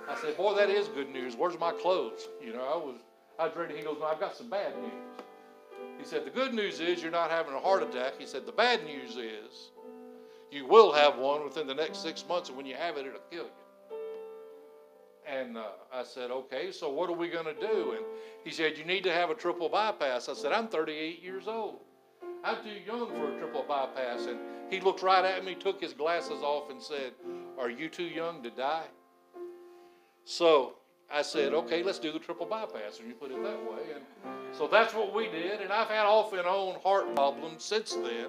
I 0.08 0.14
said, 0.20 0.36
Boy, 0.36 0.54
that 0.54 0.70
is 0.70 0.88
good 0.88 1.10
news. 1.10 1.34
Where's 1.36 1.58
my 1.58 1.72
clothes? 1.72 2.28
You 2.44 2.52
know, 2.52 2.62
I 2.62 2.76
was, 2.76 2.96
I 3.38 3.46
was 3.46 3.56
ready. 3.56 3.76
He 3.76 3.82
goes, 3.82 3.96
No, 4.00 4.06
I've 4.06 4.20
got 4.20 4.36
some 4.36 4.48
bad 4.48 4.76
news. 4.78 4.92
He 5.98 6.04
said, 6.04 6.24
The 6.24 6.30
good 6.30 6.54
news 6.54 6.80
is 6.80 7.02
you're 7.02 7.10
not 7.10 7.30
having 7.30 7.54
a 7.54 7.60
heart 7.60 7.82
attack. 7.82 8.14
He 8.18 8.26
said, 8.26 8.46
The 8.46 8.52
bad 8.52 8.84
news 8.84 9.16
is 9.16 9.70
you 10.50 10.66
will 10.66 10.92
have 10.92 11.18
one 11.18 11.44
within 11.44 11.66
the 11.66 11.74
next 11.74 11.98
six 12.02 12.24
months, 12.28 12.48
and 12.48 12.56
when 12.56 12.66
you 12.66 12.74
have 12.74 12.96
it, 12.96 13.06
it'll 13.06 13.20
kill 13.30 13.44
you. 13.44 13.61
And 15.32 15.56
uh, 15.56 15.62
I 15.92 16.02
said, 16.04 16.30
okay, 16.30 16.70
so 16.70 16.90
what 16.90 17.08
are 17.08 17.14
we 17.14 17.28
going 17.28 17.46
to 17.46 17.54
do? 17.54 17.92
And 17.96 18.04
he 18.44 18.50
said, 18.50 18.76
you 18.76 18.84
need 18.84 19.02
to 19.04 19.12
have 19.12 19.30
a 19.30 19.34
triple 19.34 19.70
bypass. 19.70 20.28
I 20.28 20.34
said, 20.34 20.52
I'm 20.52 20.68
38 20.68 21.22
years 21.22 21.48
old. 21.48 21.78
I'm 22.44 22.56
too 22.62 22.76
young 22.86 23.08
for 23.08 23.34
a 23.34 23.38
triple 23.38 23.64
bypass. 23.66 24.26
And 24.26 24.38
he 24.68 24.80
looked 24.80 25.02
right 25.02 25.24
at 25.24 25.42
me, 25.42 25.54
took 25.54 25.80
his 25.80 25.94
glasses 25.94 26.42
off, 26.42 26.70
and 26.70 26.82
said, 26.82 27.12
Are 27.58 27.70
you 27.70 27.88
too 27.88 28.04
young 28.04 28.42
to 28.42 28.50
die? 28.50 28.86
So 30.24 30.74
I 31.10 31.22
said, 31.22 31.54
Okay, 31.54 31.82
let's 31.82 31.98
do 31.98 32.12
the 32.12 32.18
triple 32.18 32.46
bypass. 32.46 32.98
And 32.98 33.08
you 33.08 33.14
put 33.14 33.30
it 33.30 33.42
that 33.42 33.62
way. 33.62 33.82
And 33.94 34.04
so 34.54 34.66
that's 34.66 34.92
what 34.92 35.14
we 35.14 35.28
did. 35.28 35.62
And 35.62 35.72
I've 35.72 35.88
had 35.88 36.04
off 36.04 36.34
and 36.34 36.46
on 36.46 36.78
heart 36.82 37.14
problems 37.14 37.64
since 37.64 37.94
then. 37.94 38.26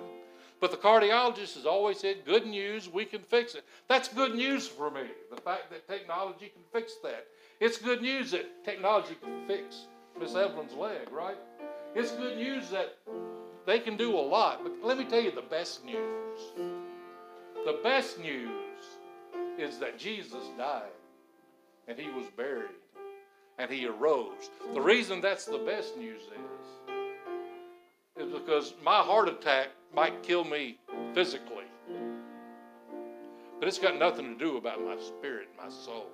But 0.59 0.71
the 0.71 0.77
cardiologist 0.77 1.55
has 1.55 1.65
always 1.65 1.99
said, 1.99 2.25
good 2.25 2.45
news, 2.47 2.87
we 2.87 3.05
can 3.05 3.21
fix 3.21 3.53
it. 3.53 3.65
That's 3.89 4.07
good 4.07 4.33
news 4.35 4.67
for 4.67 4.89
me, 4.89 5.03
the 5.33 5.41
fact 5.41 5.69
that 5.71 5.87
technology 5.87 6.51
can 6.53 6.63
fix 6.71 6.93
that. 7.03 7.27
It's 7.59 7.77
good 7.77 8.01
news 8.01 8.31
that 8.31 8.63
technology 8.63 9.15
can 9.21 9.45
fix 9.45 9.87
Miss 10.19 10.35
Evelyn's 10.35 10.73
leg, 10.73 11.11
right? 11.11 11.37
It's 11.95 12.11
good 12.11 12.37
news 12.37 12.69
that 12.69 12.97
they 13.65 13.79
can 13.79 13.97
do 13.97 14.17
a 14.17 14.19
lot. 14.19 14.63
But 14.63 14.73
let 14.83 14.97
me 14.97 15.05
tell 15.05 15.21
you 15.21 15.31
the 15.31 15.41
best 15.41 15.83
news. 15.85 16.39
The 17.65 17.79
best 17.83 18.19
news 18.19 18.49
is 19.57 19.77
that 19.79 19.97
Jesus 19.97 20.43
died 20.57 20.91
and 21.87 21.97
he 21.97 22.09
was 22.09 22.25
buried 22.35 22.69
and 23.57 23.69
he 23.69 23.85
arose. 23.85 24.49
The 24.73 24.81
reason 24.81 25.21
that's 25.21 25.45
the 25.45 25.59
best 25.59 25.95
news 25.97 26.21
is, 26.21 26.82
is 28.17 28.31
because 28.31 28.73
my 28.83 28.99
heart 28.99 29.27
attack 29.27 29.69
might 29.95 30.21
kill 30.21 30.43
me 30.43 30.77
physically, 31.13 31.65
but 33.59 33.67
it's 33.67 33.79
got 33.79 33.97
nothing 33.97 34.33
to 34.33 34.37
do 34.37 34.57
about 34.57 34.83
my 34.83 34.95
spirit, 34.97 35.49
my 35.57 35.69
soul. 35.69 36.07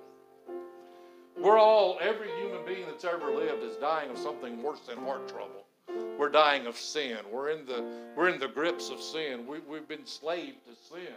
We're 1.38 1.58
all, 1.58 1.98
every 2.00 2.28
human 2.40 2.64
being 2.66 2.86
that's 2.86 3.04
ever 3.04 3.30
lived 3.30 3.62
is 3.62 3.76
dying 3.76 4.10
of 4.10 4.18
something 4.18 4.62
worse 4.62 4.80
than 4.80 4.98
heart 4.98 5.28
trouble. 5.28 5.64
We're 6.18 6.30
dying 6.30 6.66
of 6.66 6.76
sin. 6.76 7.18
We're 7.32 7.50
in 7.50 7.64
the, 7.64 7.84
we're 8.14 8.28
in 8.28 8.38
the 8.38 8.48
grips 8.48 8.90
of 8.90 9.00
sin. 9.00 9.46
We, 9.46 9.60
we've 9.60 9.88
been 9.88 10.06
slaved 10.06 10.58
to 10.66 10.94
sin. 10.94 11.14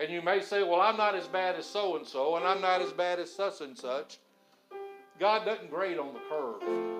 And 0.00 0.10
you 0.10 0.22
may 0.22 0.40
say, 0.40 0.62
well, 0.62 0.80
I'm 0.80 0.96
not 0.96 1.14
as 1.14 1.26
bad 1.26 1.56
as 1.56 1.66
so 1.66 1.96
and 1.96 2.06
so, 2.06 2.36
and 2.36 2.46
I'm 2.46 2.62
not 2.62 2.80
as 2.80 2.92
bad 2.92 3.20
as 3.20 3.30
such 3.30 3.60
and 3.60 3.76
such. 3.76 4.18
God 5.18 5.44
doesn't 5.44 5.70
grade 5.70 5.98
on 5.98 6.14
the 6.14 6.20
curve. 6.30 6.99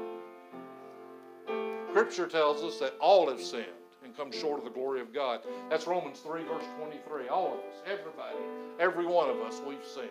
Scripture 1.90 2.28
tells 2.28 2.62
us 2.62 2.78
that 2.78 2.94
all 3.00 3.28
have 3.28 3.40
sinned 3.40 3.66
and 4.04 4.16
come 4.16 4.30
short 4.30 4.58
of 4.58 4.64
the 4.64 4.70
glory 4.70 5.00
of 5.00 5.12
God. 5.12 5.40
That's 5.68 5.88
Romans 5.88 6.20
3, 6.20 6.44
verse 6.44 6.64
23. 6.78 7.28
All 7.28 7.48
of 7.48 7.58
us, 7.60 7.82
everybody, 7.84 8.36
every 8.78 9.06
one 9.06 9.28
of 9.28 9.38
us, 9.40 9.60
we've 9.66 9.84
sinned. 9.84 10.08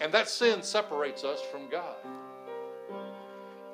And 0.00 0.12
that 0.12 0.28
sin 0.28 0.62
separates 0.62 1.22
us 1.22 1.40
from 1.52 1.70
God. 1.70 1.96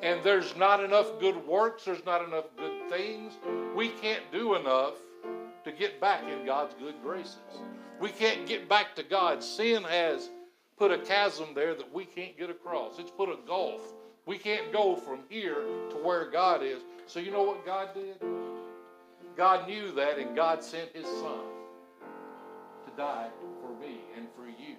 And 0.03 0.23
there's 0.23 0.55
not 0.57 0.85
enough 0.85 1.19
good 1.19 1.47
works, 1.47 1.85
there's 1.85 2.05
not 2.05 2.23
enough 2.23 2.45
good 2.59 2.91
things. 2.91 3.33
We 3.75 3.89
can't 3.89 4.23
do 4.31 4.57
enough 4.57 4.95
to 5.65 5.73
get 5.73 6.01
back 6.01 6.23
in 6.25 6.45
God's 6.45 6.75
good 6.75 6.97
graces. 7.03 7.39
We 7.99 8.11
can't 8.11 8.47
get 8.47 8.69
back 8.69 8.95
to 8.97 9.03
God. 9.03 9.43
Sin 9.43 9.85
has 9.85 10.29
put 10.77 10.91
a 10.91 10.99
chasm 10.99 11.49
there 11.55 11.75
that 11.75 11.93
we 11.95 12.05
can't 12.05 12.37
get 12.37 12.51
across. 12.51 12.99
It's 12.99 13.11
put 13.11 13.29
a 13.29 13.39
gulf. 13.47 13.81
We 14.27 14.39
can't 14.39 14.73
go 14.73 14.97
from 14.97 15.21
here 15.29 15.65
to 15.91 15.97
where 15.97 16.31
God 16.31 16.63
is. 16.63 16.81
So, 17.07 17.19
you 17.19 17.31
know 17.31 17.43
what 17.43 17.67
God 17.67 17.91
did? 17.95 18.23
God 19.37 19.67
knew 19.67 19.93
that, 19.93 20.19
and 20.19 20.37
God 20.37 20.63
sent 20.63 20.91
His 20.95 21.07
Son 21.07 21.41
to 22.87 22.93
die 22.97 23.29
for 23.61 23.81
me 23.81 23.97
and 24.17 24.29
for 24.37 24.47
you. 24.47 24.77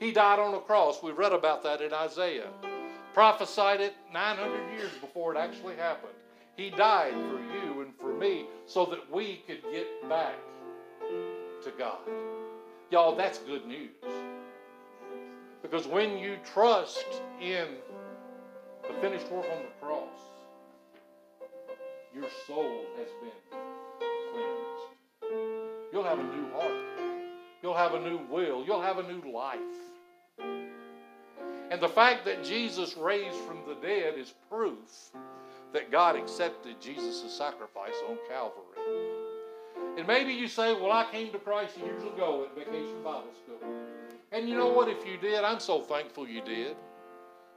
He 0.00 0.12
died 0.12 0.38
on 0.38 0.54
a 0.54 0.60
cross. 0.60 1.02
We 1.02 1.12
read 1.12 1.32
about 1.32 1.62
that 1.64 1.80
in 1.80 1.92
Isaiah. 1.92 2.48
Prophesied 3.14 3.80
it 3.80 3.94
900 4.12 4.78
years 4.78 4.92
before 5.00 5.34
it 5.34 5.38
actually 5.38 5.76
happened. 5.76 6.12
He 6.56 6.70
died 6.70 7.12
for 7.12 7.40
you 7.54 7.82
and 7.82 7.94
for 8.00 8.12
me 8.12 8.46
so 8.66 8.84
that 8.86 9.10
we 9.12 9.42
could 9.46 9.62
get 9.72 10.08
back 10.08 10.34
to 11.62 11.70
God. 11.78 11.98
Y'all, 12.90 13.14
that's 13.14 13.38
good 13.38 13.66
news. 13.66 13.90
Because 15.62 15.86
when 15.86 16.18
you 16.18 16.36
trust 16.44 17.04
in 17.40 17.66
the 18.88 18.94
finished 19.00 19.30
work 19.30 19.44
on 19.44 19.62
the 19.62 19.86
cross, 19.86 20.18
your 22.14 22.24
soul 22.46 22.84
has 22.96 23.08
been 23.20 23.60
cleansed. 24.32 25.68
You'll 25.92 26.04
have 26.04 26.18
a 26.18 26.22
new 26.22 26.50
heart. 26.52 26.72
You'll 27.62 27.76
have 27.76 27.94
a 27.94 28.00
new 28.00 28.20
will. 28.30 28.64
You'll 28.64 28.82
have 28.82 28.98
a 28.98 29.02
new 29.02 29.30
life. 29.30 29.58
And 31.70 31.80
the 31.80 31.88
fact 31.88 32.24
that 32.24 32.42
Jesus 32.42 32.96
raised 32.96 33.36
from 33.40 33.58
the 33.68 33.74
dead 33.74 34.18
is 34.18 34.32
proof 34.50 35.10
that 35.74 35.90
God 35.90 36.16
accepted 36.16 36.80
Jesus' 36.80 37.30
sacrifice 37.36 37.94
on 38.08 38.16
Calvary. 38.28 39.18
And 39.98 40.06
maybe 40.06 40.32
you 40.32 40.48
say, 40.48 40.72
Well, 40.72 40.92
I 40.92 41.06
came 41.10 41.30
to 41.32 41.38
Christ 41.38 41.76
years 41.76 42.02
ago 42.04 42.46
at 42.48 42.54
Vacation 42.56 43.02
Bible 43.04 43.24
School. 43.44 43.70
And 44.32 44.48
you 44.48 44.56
know 44.56 44.68
what? 44.72 44.88
If 44.88 45.06
you 45.06 45.18
did, 45.18 45.44
I'm 45.44 45.60
so 45.60 45.82
thankful 45.82 46.26
you 46.26 46.40
did. 46.40 46.76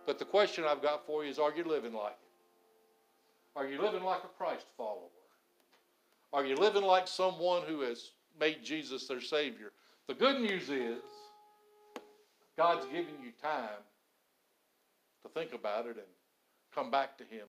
But 0.05 0.19
the 0.19 0.25
question 0.25 0.63
I've 0.67 0.81
got 0.81 1.05
for 1.05 1.23
you 1.23 1.29
is 1.29 1.39
Are 1.39 1.53
you 1.55 1.63
living 1.63 1.93
like 1.93 2.11
it? 2.13 3.59
Are 3.59 3.67
you 3.67 3.81
living 3.81 4.03
like 4.03 4.23
a 4.23 4.37
Christ 4.37 4.65
follower? 4.77 5.09
Are 6.33 6.45
you 6.45 6.55
living 6.55 6.83
like 6.83 7.07
someone 7.07 7.63
who 7.63 7.81
has 7.81 8.11
made 8.39 8.63
Jesus 8.63 9.07
their 9.07 9.21
Savior? 9.21 9.71
The 10.07 10.13
good 10.13 10.41
news 10.41 10.69
is 10.69 11.01
God's 12.57 12.85
giving 12.85 13.15
you 13.21 13.31
time 13.41 13.81
to 15.23 15.29
think 15.29 15.53
about 15.53 15.85
it 15.85 15.97
and 15.97 16.07
come 16.73 16.89
back 16.91 17.17
to 17.17 17.23
Him 17.23 17.39